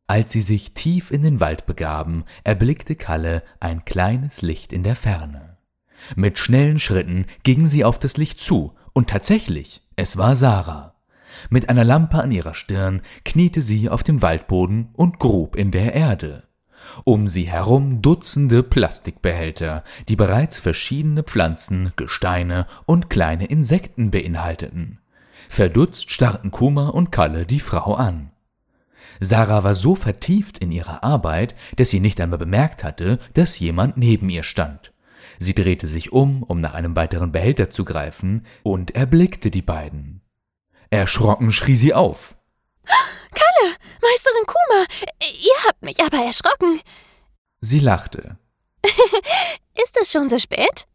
Als 0.08 0.32
sie 0.32 0.40
sich 0.40 0.74
tief 0.74 1.12
in 1.12 1.22
den 1.22 1.42
Wald 1.42 1.66
begaben, 1.66 2.24
erblickte 2.46 2.96
Kalle 2.96 3.44
ein 3.60 3.84
kleines 3.84 4.42
Licht 4.42 4.72
in 4.72 4.84
der 4.84 4.96
Ferne. 4.96 5.58
Mit 6.16 6.40
schnellen 6.40 6.80
Schritten 6.80 7.26
gingen 7.44 7.66
sie 7.66 7.84
auf 7.84 8.00
das 8.00 8.16
Licht 8.16 8.40
zu, 8.40 8.74
und 8.94 9.10
tatsächlich, 9.10 9.82
es 9.98 10.16
war 10.16 10.38
Sarah. 10.38 10.96
Mit 11.50 11.68
einer 11.68 11.84
Lampe 11.84 12.24
an 12.24 12.32
ihrer 12.32 12.54
Stirn 12.54 13.02
kniete 13.26 13.60
sie 13.60 13.90
auf 13.90 14.02
dem 14.02 14.22
Waldboden 14.22 14.88
und 14.94 15.20
grub 15.20 15.58
in 15.58 15.72
der 15.72 15.94
Erde. 15.94 16.48
Um 17.04 17.28
sie 17.28 17.50
herum 17.50 18.02
Dutzende 18.02 18.64
Plastikbehälter, 18.64 19.84
die 20.08 20.16
bereits 20.16 20.58
verschiedene 20.58 21.24
Pflanzen, 21.24 21.92
Gesteine 21.98 22.66
und 22.86 23.10
kleine 23.10 23.48
Insekten 23.48 24.10
beinhalteten. 24.10 25.02
Verdutzt 25.50 26.12
starrten 26.12 26.51
Kuma 26.51 26.89
und 26.89 27.12
Kalle 27.12 27.46
die 27.46 27.60
Frau 27.60 27.96
an. 27.96 28.32
Sarah 29.20 29.63
war 29.63 29.75
so 29.75 29.96
vertieft 29.96 30.60
in 30.60 30.72
ihrer 30.72 31.04
Arbeit, 31.04 31.56
dass 31.75 31.89
sie 31.89 32.00
nicht 32.00 32.22
einmal 32.22 32.39
bemerkt 32.39 32.84
hatte, 32.84 33.20
dass 33.34 33.60
jemand 33.60 33.98
neben 33.98 34.30
ihr 34.30 34.44
stand. 34.44 34.94
Sie 35.39 35.54
drehte 35.54 35.88
sich 35.88 36.12
um, 36.12 36.44
um 36.44 36.62
nach 36.62 36.74
einem 36.74 36.96
weiteren 36.96 37.32
Behälter 37.32 37.70
zu 37.70 37.86
greifen, 37.86 38.46
und 38.63 38.96
erblickte 38.96 39.51
die 39.51 39.62
beiden. 39.62 40.22
Erschrocken 40.89 41.51
schrie 41.51 41.75
sie 41.75 41.94
auf. 41.94 42.36
Kalle, 42.86 43.75
Meisterin 44.01 44.46
Kuma, 44.46 44.86
ihr 45.22 45.68
habt 45.68 45.82
mich 45.82 46.00
aber 46.00 46.24
erschrocken. 46.24 46.80
Sie 47.62 47.80
lachte. 47.80 48.38
Ist 48.84 49.98
es 50.01 50.12
schon 50.12 50.30
so 50.30 50.39
spät? 50.39 50.88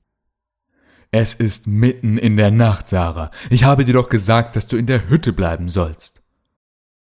Es 1.12 1.34
ist 1.34 1.66
mitten 1.66 2.16
in 2.16 2.38
der 2.38 2.50
Nacht, 2.50 2.88
Sarah. 2.88 3.30
Ich 3.50 3.64
habe 3.64 3.84
dir 3.84 3.92
doch 3.92 4.08
gesagt, 4.08 4.56
dass 4.56 4.66
du 4.66 4.78
in 4.78 4.86
der 4.86 5.10
Hütte 5.10 5.34
bleiben 5.34 5.68
sollst. 5.68 6.22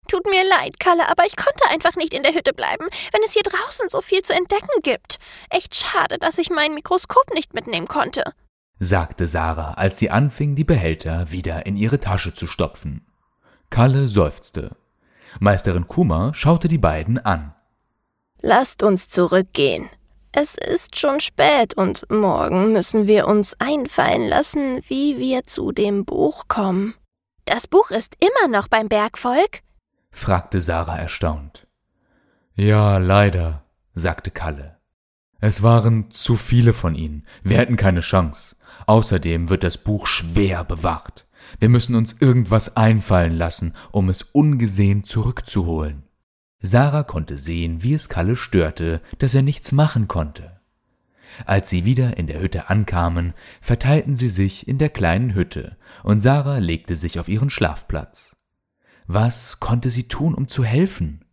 Tut 0.09 0.25
mir 0.25 0.49
leid, 0.49 0.81
Kalle, 0.81 1.11
aber 1.11 1.27
ich 1.27 1.37
konnte 1.37 1.69
einfach 1.71 1.95
nicht 1.95 2.15
in 2.15 2.23
der 2.23 2.33
Hütte 2.33 2.55
bleiben, 2.55 2.87
wenn 3.13 3.23
es 3.23 3.35
hier 3.35 3.43
draußen 3.43 3.91
so 3.91 4.01
viel 4.01 4.23
zu 4.23 4.33
entdecken 4.33 4.81
gibt. 4.83 5.19
Echt 5.51 5.75
schade, 5.75 6.17
dass 6.19 6.39
ich 6.39 6.49
mein 6.49 6.73
Mikroskop 6.73 7.35
nicht 7.35 7.53
mitnehmen 7.53 7.87
konnte, 7.87 8.25
sagte 8.79 9.27
Sarah, 9.27 9.75
als 9.75 9.99
sie 9.99 10.11
anfing, 10.11 10.57
die 10.57 10.65
Behälter 10.65 11.31
wieder 11.31 11.67
in 11.67 11.77
ihre 11.77 12.01
Tasche 12.01 12.33
zu 12.33 12.47
stopfen. 12.47 13.07
Kalle 13.69 14.09
seufzte. 14.09 14.77
Meisterin 15.41 15.87
Kuma 15.87 16.33
schaute 16.33 16.69
die 16.69 16.79
beiden 16.79 17.19
an. 17.19 17.55
Lasst 18.41 18.83
uns 18.83 19.11
zurückgehen. 19.11 19.91
Es 20.33 20.55
ist 20.55 20.99
schon 20.99 21.21
spät 21.21 21.75
und 21.75 22.05
morgen 22.11 22.73
müssen 22.73 23.07
wir 23.07 23.27
uns 23.27 23.55
einfallen 23.59 24.29
lassen, 24.29 24.81
wie 24.87 25.19
wir 25.19 25.47
zu 25.47 25.73
dem 25.73 26.05
Buch 26.05 26.49
kommen. 26.49 26.95
Das 27.47 27.67
Buch 27.67 27.91
ist 27.91 28.15
immer 28.21 28.49
noch 28.49 28.69
beim 28.69 28.89
Bergvolk? 28.89 29.63
fragte 30.11 30.61
Sarah 30.61 30.99
erstaunt. 30.99 31.67
Ja, 32.55 32.99
leider, 32.99 33.65
sagte 33.95 34.31
Kalle. 34.31 34.79
Es 35.41 35.63
waren 35.63 36.11
zu 36.11 36.37
viele 36.37 36.75
von 36.75 36.95
ihnen. 36.95 37.27
Wir 37.43 37.59
hätten 37.59 37.77
keine 37.77 38.01
Chance. 38.01 38.57
Außerdem 38.87 39.49
wird 39.49 39.63
das 39.63 39.79
Buch 39.79 40.07
schwer 40.07 40.65
bewacht. 40.65 41.27
Wir 41.59 41.69
müssen 41.69 41.95
uns 41.95 42.15
irgendwas 42.21 42.77
einfallen 42.77 43.37
lassen, 43.37 43.75
um 43.93 44.09
es 44.09 44.23
ungesehen 44.23 45.05
zurückzuholen. 45.05 46.08
Sarah 46.61 47.05
konnte 47.05 47.39
sehen, 47.39 47.83
wie 47.83 47.95
es 47.95 48.09
Kalle 48.09 48.37
störte, 48.37 49.01
dass 49.19 49.35
er 49.35 49.43
nichts 49.43 49.73
machen 49.73 50.09
konnte. 50.09 50.61
Als 51.47 51.71
sie 51.71 51.85
wieder 51.85 52.17
in 52.17 52.27
der 52.27 52.41
Hütte 52.41 52.69
ankamen, 52.69 53.35
verteilten 53.61 54.17
sie 54.17 54.29
sich 54.29 54.67
in 54.67 54.79
der 54.79 54.89
kleinen 54.89 55.35
Hütte, 55.35 55.77
und 56.03 56.21
Sarah 56.21 56.59
legte 56.59 56.97
sich 56.97 57.21
auf 57.21 57.29
ihren 57.29 57.51
Schlafplatz. 57.51 58.35
Was 59.07 59.61
konnte 59.61 59.91
sie 59.91 60.09
tun, 60.09 60.35
um 60.35 60.49
zu 60.49 60.65
helfen? 60.65 61.25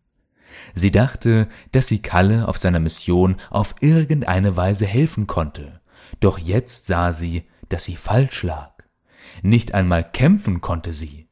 Sie 0.74 0.92
dachte, 0.92 1.50
dass 1.72 1.88
sie 1.88 2.02
Kalle 2.02 2.48
auf 2.48 2.58
seiner 2.58 2.80
Mission 2.80 3.38
auf 3.50 3.76
irgendeine 3.82 4.56
Weise 4.56 4.86
helfen 4.86 5.28
konnte, 5.28 5.82
doch 6.20 6.38
jetzt 6.38 6.86
sah 6.86 7.12
sie, 7.12 7.44
dass 7.70 7.84
sie 7.84 7.96
falsch 7.96 8.44
lag. 8.44 8.72
Nicht 9.42 9.74
einmal 9.74 10.10
kämpfen 10.10 10.62
konnte 10.62 10.94
sie. 10.94 11.28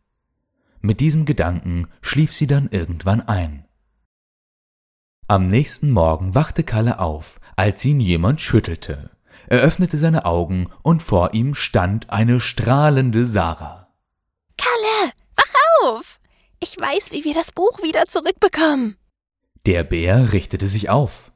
Mit 0.82 0.99
diesem 0.99 1.25
Gedanken 1.25 1.88
schlief 2.01 2.34
sie 2.34 2.47
dann 2.47 2.67
irgendwann 2.69 3.21
ein. 3.21 3.65
Am 5.28 5.50
nächsten 5.50 5.90
Morgen 5.90 6.36
wachte 6.36 6.64
Kalle 6.64 7.00
auf, 7.00 7.40
als 7.56 7.86
ihn 7.86 8.00
jemand 8.00 8.42
schüttelte. 8.42 9.12
Er 9.48 9.62
öffnete 9.62 9.98
seine 9.98 10.26
Augen 10.26 10.68
und 10.82 11.02
vor 11.02 11.34
ihm 11.34 11.56
stand 11.56 12.10
eine 12.10 12.42
strahlende 12.42 13.26
Sarah. 13.26 13.88
Kalle, 14.58 15.12
wach 15.36 15.54
auf! 15.84 16.20
Ich 16.60 16.78
weiß, 16.80 17.12
wie 17.12 17.24
wir 17.24 17.34
das 17.34 17.52
Buch 17.52 17.82
wieder 17.82 18.06
zurückbekommen. 18.06 18.98
Der 19.66 19.84
Bär 19.84 20.34
richtete 20.34 20.68
sich 20.68 20.90
auf. 20.90 21.32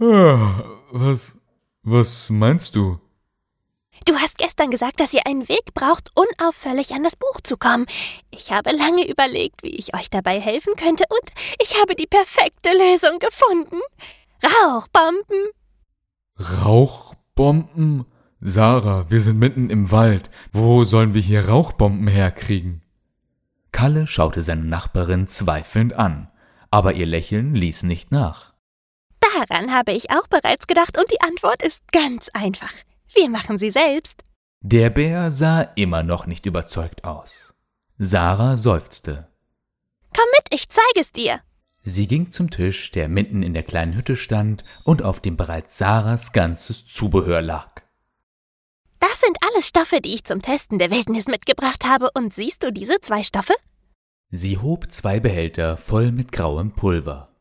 Ah, 0.00 0.62
was, 0.90 1.38
was 1.82 2.30
meinst 2.30 2.74
du? 2.74 2.98
Du 4.04 4.16
hast 4.16 4.36
gestern 4.36 4.70
gesagt, 4.70 5.00
dass 5.00 5.14
ihr 5.14 5.26
einen 5.26 5.48
Weg 5.48 5.72
braucht, 5.72 6.10
unauffällig 6.14 6.92
an 6.92 7.04
das 7.04 7.16
Buch 7.16 7.40
zu 7.42 7.56
kommen. 7.56 7.86
Ich 8.30 8.52
habe 8.52 8.70
lange 8.72 9.08
überlegt, 9.08 9.62
wie 9.62 9.74
ich 9.74 9.94
euch 9.94 10.10
dabei 10.10 10.40
helfen 10.40 10.74
könnte, 10.76 11.04
und 11.08 11.30
ich 11.62 11.80
habe 11.80 11.94
die 11.94 12.06
perfekte 12.06 12.70
Lösung 12.70 13.18
gefunden. 13.18 13.80
Rauchbomben. 14.42 15.48
Rauchbomben? 16.62 18.04
Sarah, 18.40 19.06
wir 19.08 19.22
sind 19.22 19.38
mitten 19.38 19.70
im 19.70 19.90
Wald. 19.90 20.28
Wo 20.52 20.84
sollen 20.84 21.14
wir 21.14 21.22
hier 21.22 21.48
Rauchbomben 21.48 22.08
herkriegen? 22.08 22.82
Kalle 23.72 24.06
schaute 24.06 24.42
seine 24.42 24.64
Nachbarin 24.64 25.28
zweifelnd 25.28 25.94
an, 25.94 26.30
aber 26.70 26.92
ihr 26.92 27.06
Lächeln 27.06 27.54
ließ 27.54 27.84
nicht 27.84 28.12
nach. 28.12 28.52
Daran 29.20 29.72
habe 29.72 29.92
ich 29.92 30.10
auch 30.10 30.28
bereits 30.28 30.66
gedacht, 30.66 30.98
und 30.98 31.10
die 31.10 31.22
Antwort 31.22 31.62
ist 31.62 31.80
ganz 31.90 32.28
einfach. 32.34 32.72
Wir 33.14 33.28
machen 33.30 33.58
sie 33.58 33.70
selbst. 33.70 34.24
Der 34.60 34.90
Bär 34.90 35.30
sah 35.30 35.62
immer 35.76 36.02
noch 36.02 36.26
nicht 36.26 36.46
überzeugt 36.46 37.04
aus. 37.04 37.54
Sarah 37.98 38.56
seufzte. 38.56 39.28
Komm 40.16 40.26
mit, 40.36 40.54
ich 40.54 40.68
zeige 40.68 41.00
es 41.00 41.12
dir. 41.12 41.40
Sie 41.82 42.08
ging 42.08 42.30
zum 42.30 42.50
Tisch, 42.50 42.90
der 42.92 43.08
mitten 43.08 43.42
in 43.42 43.52
der 43.52 43.62
kleinen 43.62 43.94
Hütte 43.94 44.16
stand 44.16 44.64
und 44.84 45.02
auf 45.02 45.20
dem 45.20 45.36
bereits 45.36 45.76
Sarahs 45.76 46.32
ganzes 46.32 46.86
Zubehör 46.86 47.42
lag. 47.42 47.82
Das 49.00 49.20
sind 49.20 49.36
alles 49.42 49.68
Stoffe, 49.68 50.00
die 50.00 50.14
ich 50.14 50.24
zum 50.24 50.40
Testen 50.40 50.78
der 50.78 50.90
Wildnis 50.90 51.26
mitgebracht 51.26 51.84
habe. 51.84 52.08
Und 52.14 52.32
siehst 52.32 52.62
du 52.62 52.72
diese 52.72 53.00
zwei 53.02 53.22
Stoffe? 53.22 53.52
Sie 54.30 54.56
hob 54.56 54.90
zwei 54.90 55.20
Behälter 55.20 55.76
voll 55.76 56.10
mit 56.10 56.32
grauem 56.32 56.72
Pulver. 56.72 57.33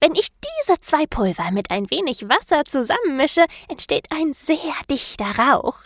Wenn 0.00 0.14
ich 0.14 0.28
diese 0.30 0.78
zwei 0.80 1.06
Pulver 1.06 1.50
mit 1.50 1.72
ein 1.72 1.90
wenig 1.90 2.28
Wasser 2.28 2.64
zusammenmische, 2.64 3.44
entsteht 3.68 4.06
ein 4.12 4.32
sehr 4.32 4.56
dichter 4.88 5.26
Rauch. 5.38 5.80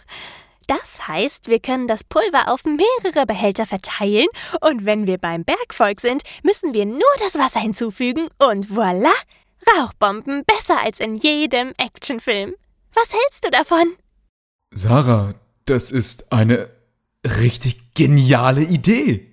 Das 0.67 1.09
heißt, 1.09 1.49
wir 1.49 1.61
können 1.61 1.89
das 1.89 2.05
Pulver 2.05 2.53
auf 2.53 2.65
mehrere 2.65 3.25
Behälter 3.27 3.65
verteilen 3.65 4.27
und 4.61 4.85
wenn 4.85 5.07
wir 5.07 5.17
beim 5.17 5.45
Bergvolk 5.45 6.01
sind, 6.01 6.23
müssen 6.43 6.75
wir 6.75 6.85
nur 6.85 7.01
das 7.21 7.37
Wasser 7.37 7.61
hinzufügen 7.61 8.29
und 8.39 8.67
voilà, 8.67 9.13
Rauchbomben 9.67 10.45
besser 10.45 10.83
als 10.83 11.01
in 11.01 11.17
jedem 11.17 11.73
Actionfilm. 11.79 12.55
Was 12.93 13.13
hältst 13.15 13.45
du 13.47 13.51
davon? 13.51 13.95
Sarah, 14.73 15.35
das 15.65 15.91
ist 15.91 16.33
eine 16.33 16.69
richtig 17.25 17.95
geniale 17.95 18.63
Idee. 18.63 19.33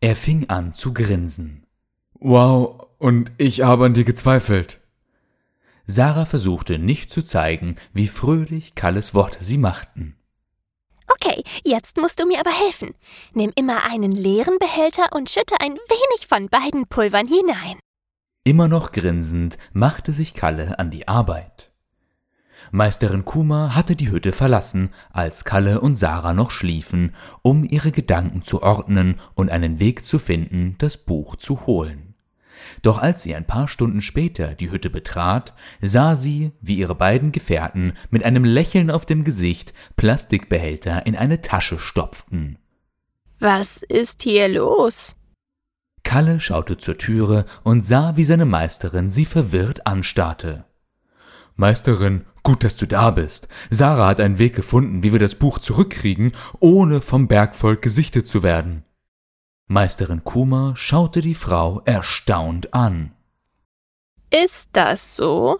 Er 0.00 0.14
fing 0.14 0.48
an 0.48 0.74
zu 0.74 0.92
grinsen. 0.92 1.66
Wow, 2.14 2.85
und 2.98 3.30
ich 3.38 3.62
habe 3.62 3.86
an 3.86 3.94
dir 3.94 4.04
gezweifelt. 4.04 4.80
Sarah 5.86 6.24
versuchte 6.24 6.78
nicht 6.78 7.10
zu 7.12 7.22
zeigen, 7.22 7.76
wie 7.92 8.08
fröhlich 8.08 8.74
Kalles 8.74 9.14
Worte 9.14 9.42
sie 9.44 9.58
machten. 9.58 10.16
Okay, 11.08 11.42
jetzt 11.64 11.96
musst 11.96 12.18
du 12.18 12.26
mir 12.26 12.40
aber 12.40 12.50
helfen. 12.50 12.94
Nimm 13.32 13.52
immer 13.54 13.84
einen 13.90 14.10
leeren 14.10 14.58
Behälter 14.58 15.14
und 15.14 15.30
schütte 15.30 15.60
ein 15.60 15.74
wenig 15.74 16.26
von 16.28 16.48
beiden 16.48 16.86
Pulvern 16.88 17.28
hinein. 17.28 17.78
Immer 18.42 18.68
noch 18.68 18.92
grinsend 18.92 19.58
machte 19.72 20.12
sich 20.12 20.34
Kalle 20.34 20.78
an 20.78 20.90
die 20.90 21.06
Arbeit. 21.06 21.72
Meisterin 22.72 23.24
Kuma 23.24 23.74
hatte 23.74 23.94
die 23.94 24.10
Hütte 24.10 24.32
verlassen, 24.32 24.92
als 25.12 25.44
Kalle 25.44 25.80
und 25.80 25.96
Sarah 25.96 26.32
noch 26.32 26.50
schliefen, 26.50 27.14
um 27.42 27.64
ihre 27.64 27.92
Gedanken 27.92 28.42
zu 28.42 28.62
ordnen 28.62 29.20
und 29.34 29.50
einen 29.50 29.78
Weg 29.78 30.04
zu 30.04 30.18
finden, 30.18 30.74
das 30.78 30.96
Buch 30.96 31.36
zu 31.36 31.66
holen. 31.66 32.05
Doch 32.82 32.98
als 32.98 33.22
sie 33.22 33.34
ein 33.34 33.46
paar 33.46 33.68
Stunden 33.68 34.02
später 34.02 34.54
die 34.54 34.70
Hütte 34.70 34.90
betrat, 34.90 35.54
sah 35.80 36.16
sie, 36.16 36.52
wie 36.60 36.76
ihre 36.76 36.94
beiden 36.94 37.32
Gefährten 37.32 37.94
mit 38.10 38.24
einem 38.24 38.44
Lächeln 38.44 38.90
auf 38.90 39.06
dem 39.06 39.24
Gesicht 39.24 39.74
Plastikbehälter 39.96 41.06
in 41.06 41.16
eine 41.16 41.40
Tasche 41.40 41.78
stopften. 41.78 42.58
Was 43.38 43.82
ist 43.82 44.22
hier 44.22 44.48
los? 44.48 45.14
Kalle 46.02 46.40
schaute 46.40 46.78
zur 46.78 46.98
Türe 46.98 47.46
und 47.64 47.84
sah, 47.84 48.16
wie 48.16 48.24
seine 48.24 48.46
Meisterin 48.46 49.10
sie 49.10 49.24
verwirrt 49.24 49.86
anstarrte. 49.86 50.64
Meisterin, 51.56 52.24
gut, 52.42 52.64
dass 52.64 52.76
du 52.76 52.86
da 52.86 53.10
bist. 53.10 53.48
Sarah 53.70 54.08
hat 54.08 54.20
einen 54.20 54.38
Weg 54.38 54.54
gefunden, 54.54 55.02
wie 55.02 55.12
wir 55.12 55.18
das 55.18 55.34
Buch 55.34 55.58
zurückkriegen, 55.58 56.32
ohne 56.60 57.00
vom 57.00 57.28
Bergvolk 57.28 57.82
gesichtet 57.82 58.28
zu 58.28 58.42
werden. 58.42 58.85
Meisterin 59.68 60.22
Kuma 60.22 60.74
schaute 60.76 61.20
die 61.20 61.34
Frau 61.34 61.82
erstaunt 61.84 62.72
an. 62.72 63.10
Ist 64.30 64.68
das 64.72 65.16
so? 65.16 65.58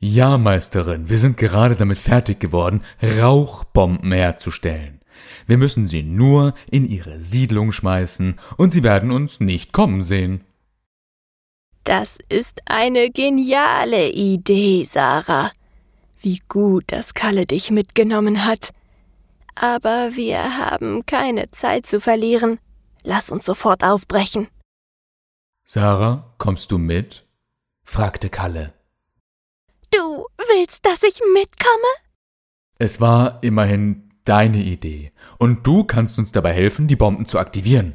Ja, 0.00 0.38
Meisterin, 0.38 1.10
wir 1.10 1.18
sind 1.18 1.36
gerade 1.36 1.76
damit 1.76 1.98
fertig 1.98 2.40
geworden, 2.40 2.82
Rauchbomben 3.02 4.12
herzustellen. 4.12 5.00
Wir 5.46 5.58
müssen 5.58 5.86
sie 5.86 6.02
nur 6.02 6.54
in 6.70 6.86
ihre 6.86 7.20
Siedlung 7.20 7.70
schmeißen, 7.70 8.40
und 8.56 8.72
sie 8.72 8.82
werden 8.82 9.10
uns 9.10 9.40
nicht 9.40 9.72
kommen 9.72 10.02
sehen. 10.02 10.42
Das 11.84 12.16
ist 12.30 12.62
eine 12.64 13.10
geniale 13.10 14.08
Idee, 14.10 14.84
Sarah. 14.84 15.50
Wie 16.20 16.40
gut, 16.48 16.84
dass 16.86 17.12
Kalle 17.12 17.44
dich 17.44 17.70
mitgenommen 17.70 18.46
hat. 18.46 18.72
Aber 19.54 20.12
wir 20.14 20.56
haben 20.56 21.04
keine 21.04 21.50
Zeit 21.50 21.84
zu 21.84 22.00
verlieren. 22.00 22.58
Lass 23.04 23.30
uns 23.30 23.44
sofort 23.44 23.84
aufbrechen. 23.84 24.48
Sarah, 25.64 26.34
kommst 26.38 26.70
du 26.70 26.78
mit? 26.78 27.26
fragte 27.84 28.30
Kalle. 28.30 28.74
Du 29.90 30.26
willst, 30.36 30.84
dass 30.84 31.02
ich 31.02 31.20
mitkomme? 31.34 31.92
Es 32.78 33.00
war 33.00 33.42
immerhin 33.42 34.10
deine 34.24 34.62
Idee, 34.62 35.12
und 35.38 35.66
du 35.66 35.84
kannst 35.84 36.18
uns 36.18 36.32
dabei 36.32 36.52
helfen, 36.52 36.88
die 36.88 36.96
Bomben 36.96 37.26
zu 37.26 37.38
aktivieren. 37.38 37.94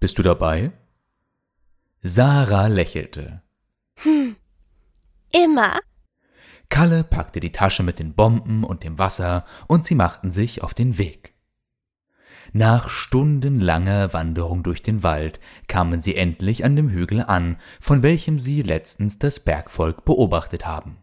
Bist 0.00 0.18
du 0.18 0.22
dabei? 0.22 0.72
Sarah 2.02 2.68
lächelte. 2.68 3.42
Hm. 3.96 4.36
Immer. 5.32 5.80
Kalle 6.68 7.02
packte 7.04 7.40
die 7.40 7.52
Tasche 7.52 7.82
mit 7.82 7.98
den 7.98 8.14
Bomben 8.14 8.64
und 8.64 8.84
dem 8.84 8.98
Wasser, 8.98 9.44
und 9.66 9.84
sie 9.84 9.94
machten 9.94 10.30
sich 10.30 10.62
auf 10.62 10.74
den 10.74 10.98
Weg. 10.98 11.34
Nach 12.52 12.88
stundenlanger 12.88 14.12
Wanderung 14.12 14.62
durch 14.62 14.82
den 14.82 15.02
Wald 15.02 15.38
kamen 15.66 16.00
sie 16.00 16.16
endlich 16.16 16.64
an 16.64 16.76
dem 16.76 16.88
Hügel 16.88 17.22
an, 17.22 17.56
von 17.80 18.02
welchem 18.02 18.40
sie 18.40 18.62
letztens 18.62 19.18
das 19.18 19.40
Bergvolk 19.40 20.04
beobachtet 20.04 20.66
haben. 20.66 20.98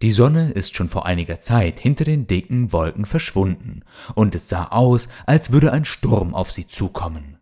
Die 0.00 0.12
Sonne 0.12 0.50
ist 0.50 0.74
schon 0.74 0.88
vor 0.88 1.04
einiger 1.04 1.40
Zeit 1.40 1.78
hinter 1.78 2.04
den 2.04 2.26
dicken 2.26 2.72
Wolken 2.72 3.04
verschwunden, 3.04 3.82
und 4.14 4.34
es 4.34 4.48
sah 4.48 4.68
aus, 4.68 5.08
als 5.26 5.52
würde 5.52 5.72
ein 5.72 5.84
Sturm 5.84 6.34
auf 6.34 6.50
sie 6.50 6.66
zukommen. 6.66 7.38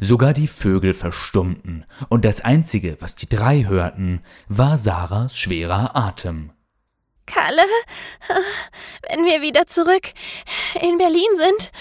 Sogar 0.00 0.34
die 0.34 0.48
Vögel 0.48 0.92
verstummten, 0.92 1.84
und 2.08 2.24
das 2.24 2.40
Einzige, 2.40 2.96
was 3.00 3.14
die 3.14 3.28
drei 3.28 3.64
hörten, 3.64 4.22
war 4.48 4.78
Sarahs 4.78 5.38
schwerer 5.38 5.94
Atem. 5.94 6.50
Kalle, 7.26 7.62
wenn 9.08 9.24
wir 9.24 9.42
wieder 9.42 9.66
zurück 9.66 10.12
in 10.80 10.98
Berlin 10.98 11.36
sind, 11.36 11.72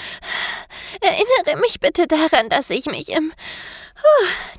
erinnere 1.02 1.62
mich 1.62 1.80
bitte 1.80 2.08
daran, 2.08 2.50
dass 2.50 2.70
ich 2.70 2.86
mich 2.88 3.10
im 3.10 3.32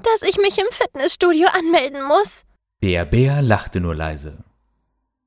dass 0.03 0.29
ich 0.29 0.39
mich 0.39 0.59
im 0.59 0.67
Fitnessstudio 0.71 1.49
anmelden 1.49 2.03
muss. 2.03 2.45
Der 2.83 3.05
Bär 3.05 3.43
lachte 3.43 3.81
nur 3.81 3.95
leise. 3.95 4.45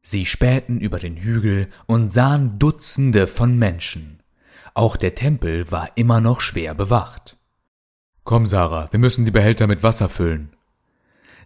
Sie 0.01 0.25
spähten 0.25 0.79
über 0.79 0.99
den 0.99 1.17
Hügel 1.17 1.69
und 1.85 2.13
sahen 2.13 2.57
Dutzende 2.57 3.27
von 3.27 3.57
Menschen. 3.57 4.23
Auch 4.73 4.97
der 4.97 5.15
Tempel 5.15 5.71
war 5.71 5.91
immer 5.95 6.21
noch 6.21 6.41
schwer 6.41 6.73
bewacht. 6.73 7.37
Komm, 8.23 8.45
Sarah, 8.45 8.87
wir 8.91 8.99
müssen 8.99 9.25
die 9.25 9.31
Behälter 9.31 9.67
mit 9.67 9.83
Wasser 9.83 10.09
füllen. 10.09 10.55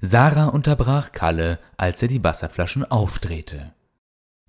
Sarah 0.01 0.47
unterbrach 0.47 1.11
Kalle, 1.13 1.59
als 1.77 2.01
er 2.01 2.09
die 2.09 2.23
Wasserflaschen 2.23 2.83
aufdrehte. 2.83 3.73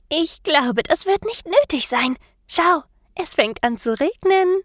Ich 0.09 0.43
glaube, 0.43 0.83
das 0.83 1.07
wird 1.07 1.25
nicht 1.25 1.47
nötig 1.47 1.89
sein. 1.89 2.17
Schau, 2.47 2.83
es 3.15 3.31
fängt 3.31 3.63
an 3.65 3.79
zu 3.79 3.99
regnen. 3.99 4.63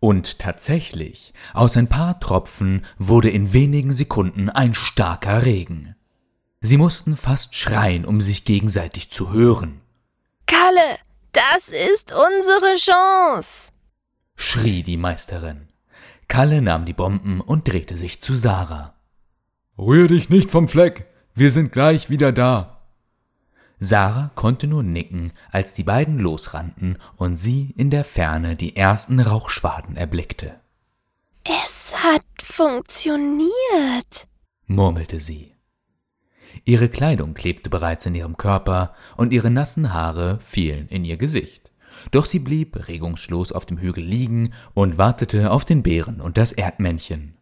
Und 0.00 0.38
tatsächlich, 0.38 1.34
aus 1.52 1.76
ein 1.76 1.88
paar 1.88 2.20
Tropfen 2.20 2.86
wurde 2.98 3.28
in 3.28 3.52
wenigen 3.52 3.92
Sekunden 3.92 4.48
ein 4.48 4.74
starker 4.74 5.44
Regen. 5.44 5.94
Sie 6.62 6.78
mussten 6.78 7.16
fast 7.16 7.54
schreien, 7.54 8.04
um 8.04 8.20
sich 8.20 8.44
gegenseitig 8.44 9.10
zu 9.10 9.32
hören. 9.32 9.82
Kalle, 10.46 10.98
das 11.32 11.68
ist 11.68 12.12
unsere 12.12 12.76
Chance, 12.76 13.72
schrie 14.36 14.82
die 14.82 14.96
Meisterin. 14.96 15.68
Kalle 16.28 16.62
nahm 16.62 16.86
die 16.86 16.92
Bomben 16.92 17.40
und 17.40 17.68
drehte 17.68 17.96
sich 17.96 18.20
zu 18.20 18.36
Sarah. 18.36 18.94
Rühr 19.78 20.08
dich 20.08 20.28
nicht 20.28 20.50
vom 20.50 20.68
Fleck, 20.68 21.06
wir 21.34 21.50
sind 21.50 21.72
gleich 21.72 22.10
wieder 22.10 22.32
da. 22.32 22.79
Sarah 23.82 24.30
konnte 24.34 24.66
nur 24.66 24.82
nicken, 24.82 25.32
als 25.50 25.72
die 25.72 25.84
beiden 25.84 26.18
losrannten 26.18 26.98
und 27.16 27.38
sie 27.38 27.72
in 27.76 27.88
der 27.88 28.04
Ferne 28.04 28.54
die 28.54 28.76
ersten 28.76 29.18
Rauchschwaden 29.20 29.96
erblickte. 29.96 30.60
Es 31.44 31.94
hat 31.96 32.22
funktioniert, 32.42 34.26
murmelte 34.66 35.18
sie. 35.18 35.54
Ihre 36.66 36.90
Kleidung 36.90 37.32
klebte 37.32 37.70
bereits 37.70 38.04
in 38.04 38.14
ihrem 38.14 38.36
Körper 38.36 38.94
und 39.16 39.32
ihre 39.32 39.50
nassen 39.50 39.94
Haare 39.94 40.38
fielen 40.42 40.86
in 40.88 41.06
ihr 41.06 41.16
Gesicht. 41.16 41.70
Doch 42.10 42.26
sie 42.26 42.38
blieb 42.38 42.86
regungslos 42.86 43.50
auf 43.50 43.64
dem 43.64 43.78
Hügel 43.78 44.04
liegen 44.04 44.52
und 44.74 44.98
wartete 44.98 45.50
auf 45.50 45.64
den 45.64 45.82
Bären 45.82 46.20
und 46.20 46.36
das 46.36 46.52
Erdmännchen. 46.52 47.39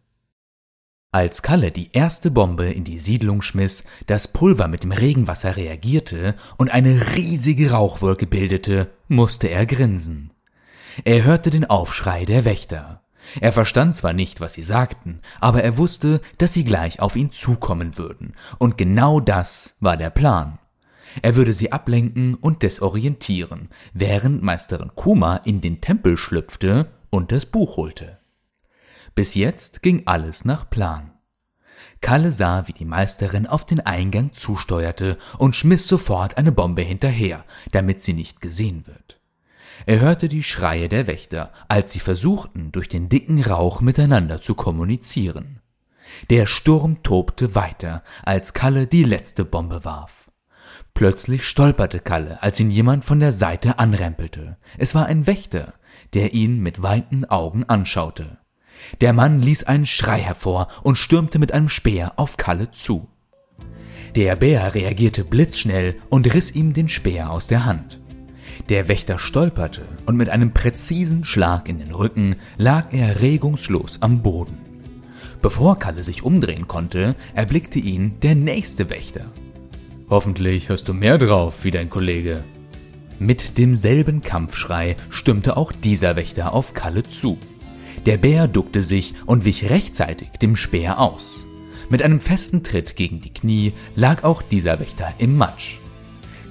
Als 1.11 1.41
Kalle 1.41 1.71
die 1.71 1.89
erste 1.91 2.29
Bombe 2.29 2.69
in 2.69 2.83
die 2.83 2.99
Siedlung 2.99 3.41
schmiss, 3.41 3.83
das 4.05 4.27
Pulver 4.27 4.67
mit 4.67 4.83
dem 4.83 4.91
Regenwasser 4.91 5.57
reagierte 5.57 6.35
und 6.57 6.69
eine 6.69 7.15
riesige 7.15 7.71
Rauchwolke 7.71 8.27
bildete, 8.27 8.91
musste 9.07 9.47
er 9.47 9.65
grinsen. 9.65 10.31
Er 11.05 11.23
hörte 11.23 11.49
den 11.49 11.65
Aufschrei 11.65 12.25
der 12.25 12.45
Wächter. 12.45 13.01
Er 13.41 13.51
verstand 13.51 13.95
zwar 13.95 14.13
nicht, 14.13 14.39
was 14.39 14.53
sie 14.53 14.61
sagten, 14.61 15.21
aber 15.39 15.63
er 15.63 15.79
wusste, 15.79 16.21
dass 16.37 16.53
sie 16.53 16.63
gleich 16.63 16.99
auf 16.99 17.15
ihn 17.15 17.31
zukommen 17.31 17.97
würden, 17.97 18.35
und 18.59 18.77
genau 18.77 19.19
das 19.19 19.75
war 19.79 19.97
der 19.97 20.11
Plan. 20.11 20.59
Er 21.23 21.35
würde 21.35 21.53
sie 21.53 21.71
ablenken 21.71 22.35
und 22.35 22.61
desorientieren, 22.61 23.69
während 23.93 24.43
Meisterin 24.43 24.91
Kuma 24.93 25.37
in 25.37 25.59
den 25.59 25.81
Tempel 25.81 26.17
schlüpfte 26.17 26.85
und 27.09 27.31
das 27.31 27.47
Buch 27.47 27.77
holte. 27.77 28.18
Bis 29.15 29.35
jetzt 29.35 29.81
ging 29.81 30.03
alles 30.05 30.45
nach 30.45 30.69
Plan. 30.69 31.11
Kalle 32.01 32.31
sah, 32.31 32.67
wie 32.67 32.73
die 32.73 32.85
Meisterin 32.85 33.45
auf 33.45 33.65
den 33.65 33.81
Eingang 33.81 34.33
zusteuerte 34.33 35.17
und 35.37 35.55
schmiss 35.55 35.87
sofort 35.87 36.37
eine 36.37 36.51
Bombe 36.51 36.81
hinterher, 36.81 37.43
damit 37.71 38.01
sie 38.01 38.13
nicht 38.13 38.41
gesehen 38.41 38.87
wird. 38.87 39.19
Er 39.85 39.99
hörte 39.99 40.29
die 40.29 40.43
Schreie 40.43 40.89
der 40.89 41.07
Wächter, 41.07 41.51
als 41.67 41.93
sie 41.93 41.99
versuchten, 41.99 42.71
durch 42.71 42.89
den 42.89 43.09
dicken 43.09 43.41
Rauch 43.43 43.81
miteinander 43.81 44.41
zu 44.41 44.55
kommunizieren. 44.55 45.61
Der 46.29 46.47
Sturm 46.47 47.03
tobte 47.03 47.55
weiter, 47.55 48.03
als 48.23 48.53
Kalle 48.53 48.87
die 48.87 49.03
letzte 49.03 49.45
Bombe 49.45 49.85
warf. 49.85 50.29
Plötzlich 50.93 51.47
stolperte 51.47 51.99
Kalle, 51.99 52.41
als 52.43 52.59
ihn 52.59 52.71
jemand 52.71 53.05
von 53.05 53.19
der 53.19 53.31
Seite 53.31 53.79
anrempelte. 53.79 54.57
Es 54.77 54.95
war 54.95 55.05
ein 55.05 55.27
Wächter, 55.27 55.73
der 56.13 56.33
ihn 56.33 56.59
mit 56.59 56.81
weiten 56.81 57.25
Augen 57.25 57.63
anschaute. 57.65 58.37
Der 59.01 59.13
Mann 59.13 59.41
ließ 59.41 59.63
einen 59.63 59.85
Schrei 59.85 60.19
hervor 60.19 60.67
und 60.83 60.97
stürmte 60.97 61.39
mit 61.39 61.51
einem 61.51 61.69
Speer 61.69 62.13
auf 62.17 62.37
Kalle 62.37 62.71
zu. 62.71 63.07
Der 64.15 64.35
Bär 64.35 64.73
reagierte 64.73 65.23
blitzschnell 65.23 65.95
und 66.09 66.33
riss 66.33 66.51
ihm 66.51 66.73
den 66.73 66.89
Speer 66.89 67.29
aus 67.29 67.47
der 67.47 67.65
Hand. 67.65 67.99
Der 68.69 68.87
Wächter 68.87 69.19
stolperte 69.19 69.81
und 70.05 70.17
mit 70.17 70.29
einem 70.29 70.51
präzisen 70.51 71.25
Schlag 71.25 71.69
in 71.69 71.79
den 71.79 71.91
Rücken 71.91 72.35
lag 72.57 72.91
er 72.91 73.21
regungslos 73.21 74.01
am 74.01 74.21
Boden. 74.21 74.57
Bevor 75.41 75.79
Kalle 75.79 76.03
sich 76.03 76.23
umdrehen 76.23 76.67
konnte, 76.67 77.15
erblickte 77.33 77.79
ihn 77.79 78.19
der 78.21 78.35
nächste 78.35 78.89
Wächter. 78.89 79.25
Hoffentlich 80.09 80.69
hast 80.69 80.87
du 80.87 80.93
mehr 80.93 81.17
drauf 81.17 81.63
wie 81.63 81.71
dein 81.71 81.89
Kollege. 81.89 82.43
Mit 83.19 83.57
demselben 83.57 84.21
Kampfschrei 84.21 84.95
stimmte 85.09 85.55
auch 85.55 85.71
dieser 85.71 86.15
Wächter 86.15 86.53
auf 86.53 86.73
Kalle 86.73 87.03
zu. 87.03 87.37
Der 88.09 88.17
Bär 88.17 88.47
duckte 88.47 88.81
sich 88.81 89.13
und 89.27 89.45
wich 89.45 89.69
rechtzeitig 89.69 90.29
dem 90.41 90.55
Speer 90.55 90.97
aus. 90.99 91.45
Mit 91.89 92.01
einem 92.01 92.19
festen 92.19 92.63
Tritt 92.63 92.95
gegen 92.95 93.21
die 93.21 93.31
Knie 93.31 93.71
lag 93.95 94.23
auch 94.23 94.41
dieser 94.41 94.79
Wächter 94.79 95.13
im 95.19 95.37
Matsch. 95.37 95.77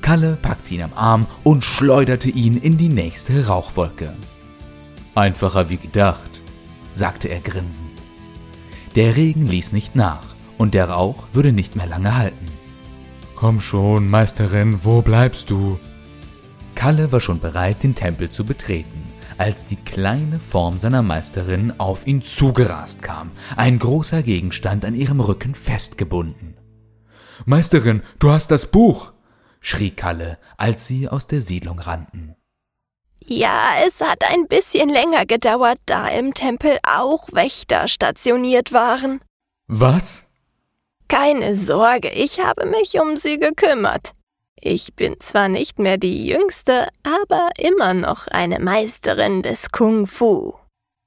Kalle 0.00 0.38
packte 0.40 0.76
ihn 0.76 0.82
am 0.82 0.92
Arm 0.94 1.26
und 1.42 1.64
schleuderte 1.64 2.30
ihn 2.30 2.56
in 2.56 2.78
die 2.78 2.88
nächste 2.88 3.48
Rauchwolke. 3.48 4.14
Einfacher 5.16 5.68
wie 5.68 5.78
gedacht, 5.78 6.30
sagte 6.92 7.26
er 7.26 7.40
grinsend. 7.40 7.90
Der 8.94 9.16
Regen 9.16 9.48
ließ 9.48 9.72
nicht 9.72 9.96
nach 9.96 10.36
und 10.58 10.74
der 10.74 10.88
Rauch 10.88 11.24
würde 11.32 11.50
nicht 11.50 11.74
mehr 11.74 11.88
lange 11.88 12.14
halten. 12.14 12.46
Komm 13.34 13.60
schon, 13.60 14.08
Meisterin, 14.08 14.78
wo 14.84 15.02
bleibst 15.02 15.50
du? 15.50 15.80
Kalle 16.76 17.10
war 17.10 17.20
schon 17.20 17.40
bereit, 17.40 17.82
den 17.82 17.96
Tempel 17.96 18.30
zu 18.30 18.44
betreten 18.44 18.97
als 19.38 19.64
die 19.64 19.76
kleine 19.76 20.40
Form 20.40 20.78
seiner 20.78 21.02
Meisterin 21.02 21.72
auf 21.78 22.06
ihn 22.06 22.22
zugerast 22.22 23.02
kam, 23.02 23.30
ein 23.56 23.78
großer 23.78 24.22
Gegenstand 24.22 24.84
an 24.84 24.94
ihrem 24.94 25.20
Rücken 25.20 25.54
festgebunden. 25.54 26.56
Meisterin, 27.46 28.02
du 28.18 28.30
hast 28.30 28.50
das 28.50 28.70
Buch! 28.70 29.12
schrie 29.60 29.90
Kalle, 29.90 30.38
als 30.56 30.86
sie 30.86 31.08
aus 31.08 31.26
der 31.26 31.40
Siedlung 31.40 31.78
rannten. 31.78 32.36
Ja, 33.20 33.74
es 33.86 34.00
hat 34.00 34.24
ein 34.30 34.46
bisschen 34.46 34.88
länger 34.88 35.26
gedauert, 35.26 35.78
da 35.86 36.08
im 36.08 36.34
Tempel 36.34 36.78
auch 36.82 37.28
Wächter 37.32 37.88
stationiert 37.88 38.72
waren. 38.72 39.20
Was? 39.66 40.28
Keine 41.08 41.56
Sorge, 41.56 42.10
ich 42.10 42.40
habe 42.40 42.66
mich 42.66 42.98
um 43.00 43.16
sie 43.16 43.38
gekümmert. 43.38 44.12
Ich 44.60 44.94
bin 44.94 45.20
zwar 45.20 45.48
nicht 45.48 45.78
mehr 45.78 45.98
die 45.98 46.26
Jüngste, 46.26 46.88
aber 47.02 47.50
immer 47.58 47.94
noch 47.94 48.26
eine 48.26 48.58
Meisterin 48.58 49.42
des 49.42 49.70
Kung 49.70 50.06
Fu. 50.06 50.54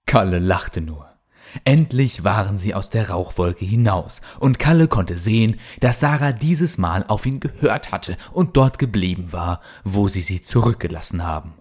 Kalle 0.06 0.40
lachte 0.40 0.82
nur. 0.82 1.08
Endlich 1.66 2.24
waren 2.24 2.58
sie 2.58 2.74
aus 2.74 2.90
der 2.90 3.10
Rauchwolke 3.10 3.66
hinaus, 3.66 4.22
und 4.40 4.58
Kalle 4.58 4.88
konnte 4.88 5.18
sehen, 5.18 5.60
dass 5.82 6.00
Sarah 6.00 6.32
dieses 6.32 6.78
Mal 6.78 7.04
auf 7.08 7.26
ihn 7.26 7.42
gehört 7.42 7.92
hatte 7.92 8.18
und 8.32 8.56
dort 8.56 8.80
geblieben 8.80 9.34
war, 9.34 9.62
wo 9.84 10.08
sie 10.08 10.22
sie 10.22 10.42
zurückgelassen 10.42 11.24
haben. 11.24 11.56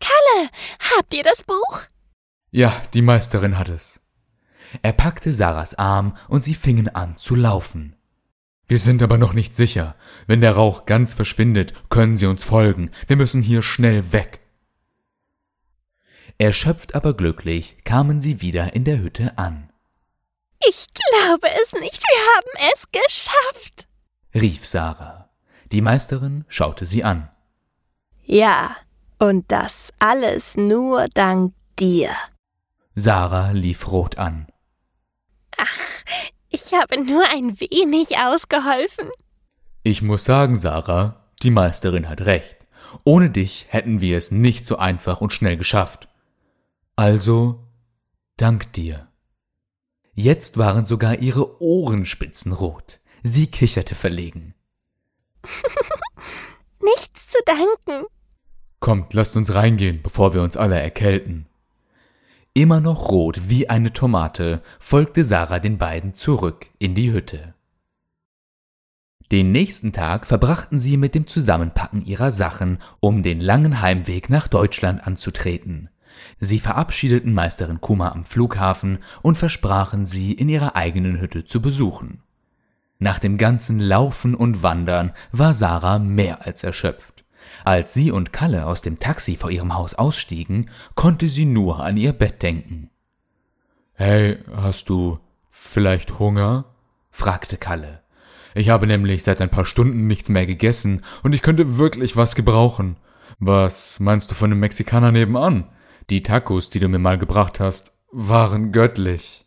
Kalle, 0.00 0.48
habt 0.96 1.14
ihr 1.14 1.22
das 1.22 1.44
Buch? 1.44 1.82
Ja, 2.50 2.72
die 2.94 3.02
Meisterin 3.02 3.58
hat 3.58 3.68
es. 3.68 4.00
Er 4.82 4.92
packte 4.92 5.32
Sarahs 5.32 5.74
Arm 5.74 6.16
und 6.28 6.44
sie 6.44 6.54
fingen 6.54 6.88
an 6.88 7.16
zu 7.16 7.34
laufen. 7.34 7.94
Wir 8.68 8.78
sind 8.78 9.02
aber 9.02 9.18
noch 9.18 9.32
nicht 9.32 9.54
sicher. 9.54 9.96
Wenn 10.26 10.40
der 10.40 10.52
Rauch 10.52 10.86
ganz 10.86 11.14
verschwindet, 11.14 11.72
können 11.88 12.16
Sie 12.16 12.26
uns 12.26 12.44
folgen. 12.44 12.90
Wir 13.06 13.16
müssen 13.16 13.42
hier 13.42 13.62
schnell 13.62 14.12
weg. 14.12 14.40
Erschöpft 16.40 16.94
aber 16.94 17.14
glücklich 17.14 17.78
kamen 17.82 18.20
sie 18.20 18.40
wieder 18.40 18.72
in 18.72 18.84
der 18.84 19.00
Hütte 19.00 19.36
an. 19.38 19.70
Ich 20.68 20.86
glaube 20.94 21.48
es 21.64 21.72
nicht, 21.72 22.00
wir 22.00 22.36
haben 22.36 22.72
es 22.72 22.84
geschafft, 22.92 23.88
rief 24.34 24.64
Sarah. 24.64 25.30
Die 25.72 25.80
Meisterin 25.80 26.44
schaute 26.48 26.86
sie 26.86 27.02
an. 27.02 27.28
Ja, 28.22 28.76
und 29.18 29.50
das 29.50 29.92
alles 29.98 30.56
nur 30.56 31.08
dank 31.08 31.54
dir. 31.76 32.10
Sarah 32.94 33.50
lief 33.50 33.88
rot 33.88 34.16
an. 34.16 34.46
Ach, 35.56 36.04
ich 36.50 36.72
habe 36.72 37.02
nur 37.04 37.24
ein 37.28 37.58
wenig 37.60 38.18
ausgeholfen. 38.18 39.08
Ich 39.82 40.02
muss 40.02 40.24
sagen, 40.24 40.56
Sarah, 40.56 41.24
die 41.42 41.50
Meisterin 41.50 42.08
hat 42.08 42.22
recht. 42.22 42.56
Ohne 43.04 43.30
dich 43.30 43.66
hätten 43.68 44.00
wir 44.00 44.16
es 44.16 44.30
nicht 44.30 44.66
so 44.66 44.76
einfach 44.76 45.20
und 45.20 45.32
schnell 45.32 45.56
geschafft. 45.56 46.08
Also, 46.96 47.64
dank 48.36 48.72
dir. 48.72 49.08
Jetzt 50.14 50.58
waren 50.58 50.84
sogar 50.84 51.18
ihre 51.18 51.62
Ohrenspitzen 51.62 52.52
rot. 52.52 53.00
Sie 53.22 53.46
kicherte 53.46 53.94
verlegen. 53.94 54.54
Nichts 56.80 57.28
zu 57.28 57.38
danken. 57.44 58.06
Kommt, 58.80 59.12
lasst 59.12 59.36
uns 59.36 59.54
reingehen, 59.54 60.02
bevor 60.02 60.34
wir 60.34 60.42
uns 60.42 60.56
alle 60.56 60.80
erkälten. 60.80 61.47
Immer 62.58 62.80
noch 62.80 63.12
rot 63.12 63.42
wie 63.46 63.70
eine 63.70 63.92
Tomate 63.92 64.62
folgte 64.80 65.22
Sarah 65.22 65.60
den 65.60 65.78
beiden 65.78 66.14
zurück 66.16 66.66
in 66.80 66.96
die 66.96 67.12
Hütte. 67.12 67.54
Den 69.30 69.52
nächsten 69.52 69.92
Tag 69.92 70.26
verbrachten 70.26 70.76
sie 70.76 70.96
mit 70.96 71.14
dem 71.14 71.28
Zusammenpacken 71.28 72.04
ihrer 72.04 72.32
Sachen, 72.32 72.78
um 72.98 73.22
den 73.22 73.40
langen 73.40 73.80
Heimweg 73.80 74.28
nach 74.28 74.48
Deutschland 74.48 75.06
anzutreten. 75.06 75.88
Sie 76.40 76.58
verabschiedeten 76.58 77.32
Meisterin 77.32 77.80
Kuma 77.80 78.08
am 78.08 78.24
Flughafen 78.24 78.98
und 79.22 79.38
versprachen 79.38 80.04
sie 80.04 80.32
in 80.32 80.48
ihrer 80.48 80.74
eigenen 80.74 81.20
Hütte 81.20 81.44
zu 81.44 81.62
besuchen. 81.62 82.24
Nach 82.98 83.20
dem 83.20 83.38
ganzen 83.38 83.78
Laufen 83.78 84.34
und 84.34 84.64
Wandern 84.64 85.12
war 85.30 85.54
Sarah 85.54 86.00
mehr 86.00 86.44
als 86.44 86.64
erschöpft. 86.64 87.17
Als 87.68 87.92
sie 87.92 88.10
und 88.10 88.32
Kalle 88.32 88.64
aus 88.64 88.80
dem 88.80 88.98
Taxi 88.98 89.36
vor 89.36 89.50
ihrem 89.50 89.74
Haus 89.74 89.92
ausstiegen, 89.92 90.70
konnte 90.94 91.28
sie 91.28 91.44
nur 91.44 91.80
an 91.80 91.98
ihr 91.98 92.14
Bett 92.14 92.42
denken. 92.42 92.88
Hey, 93.92 94.38
hast 94.56 94.88
du 94.88 95.18
vielleicht 95.50 96.18
Hunger? 96.18 96.64
fragte 97.10 97.58
Kalle. 97.58 98.00
Ich 98.54 98.70
habe 98.70 98.86
nämlich 98.86 99.22
seit 99.22 99.42
ein 99.42 99.50
paar 99.50 99.66
Stunden 99.66 100.06
nichts 100.06 100.30
mehr 100.30 100.46
gegessen 100.46 101.04
und 101.22 101.34
ich 101.34 101.42
könnte 101.42 101.76
wirklich 101.76 102.16
was 102.16 102.34
gebrauchen. 102.34 102.96
Was 103.38 104.00
meinst 104.00 104.30
du 104.30 104.34
von 104.34 104.48
dem 104.48 104.60
Mexikaner 104.60 105.12
nebenan? 105.12 105.68
Die 106.08 106.22
Tacos, 106.22 106.70
die 106.70 106.78
du 106.78 106.88
mir 106.88 106.98
mal 106.98 107.18
gebracht 107.18 107.60
hast, 107.60 108.02
waren 108.10 108.72
göttlich. 108.72 109.44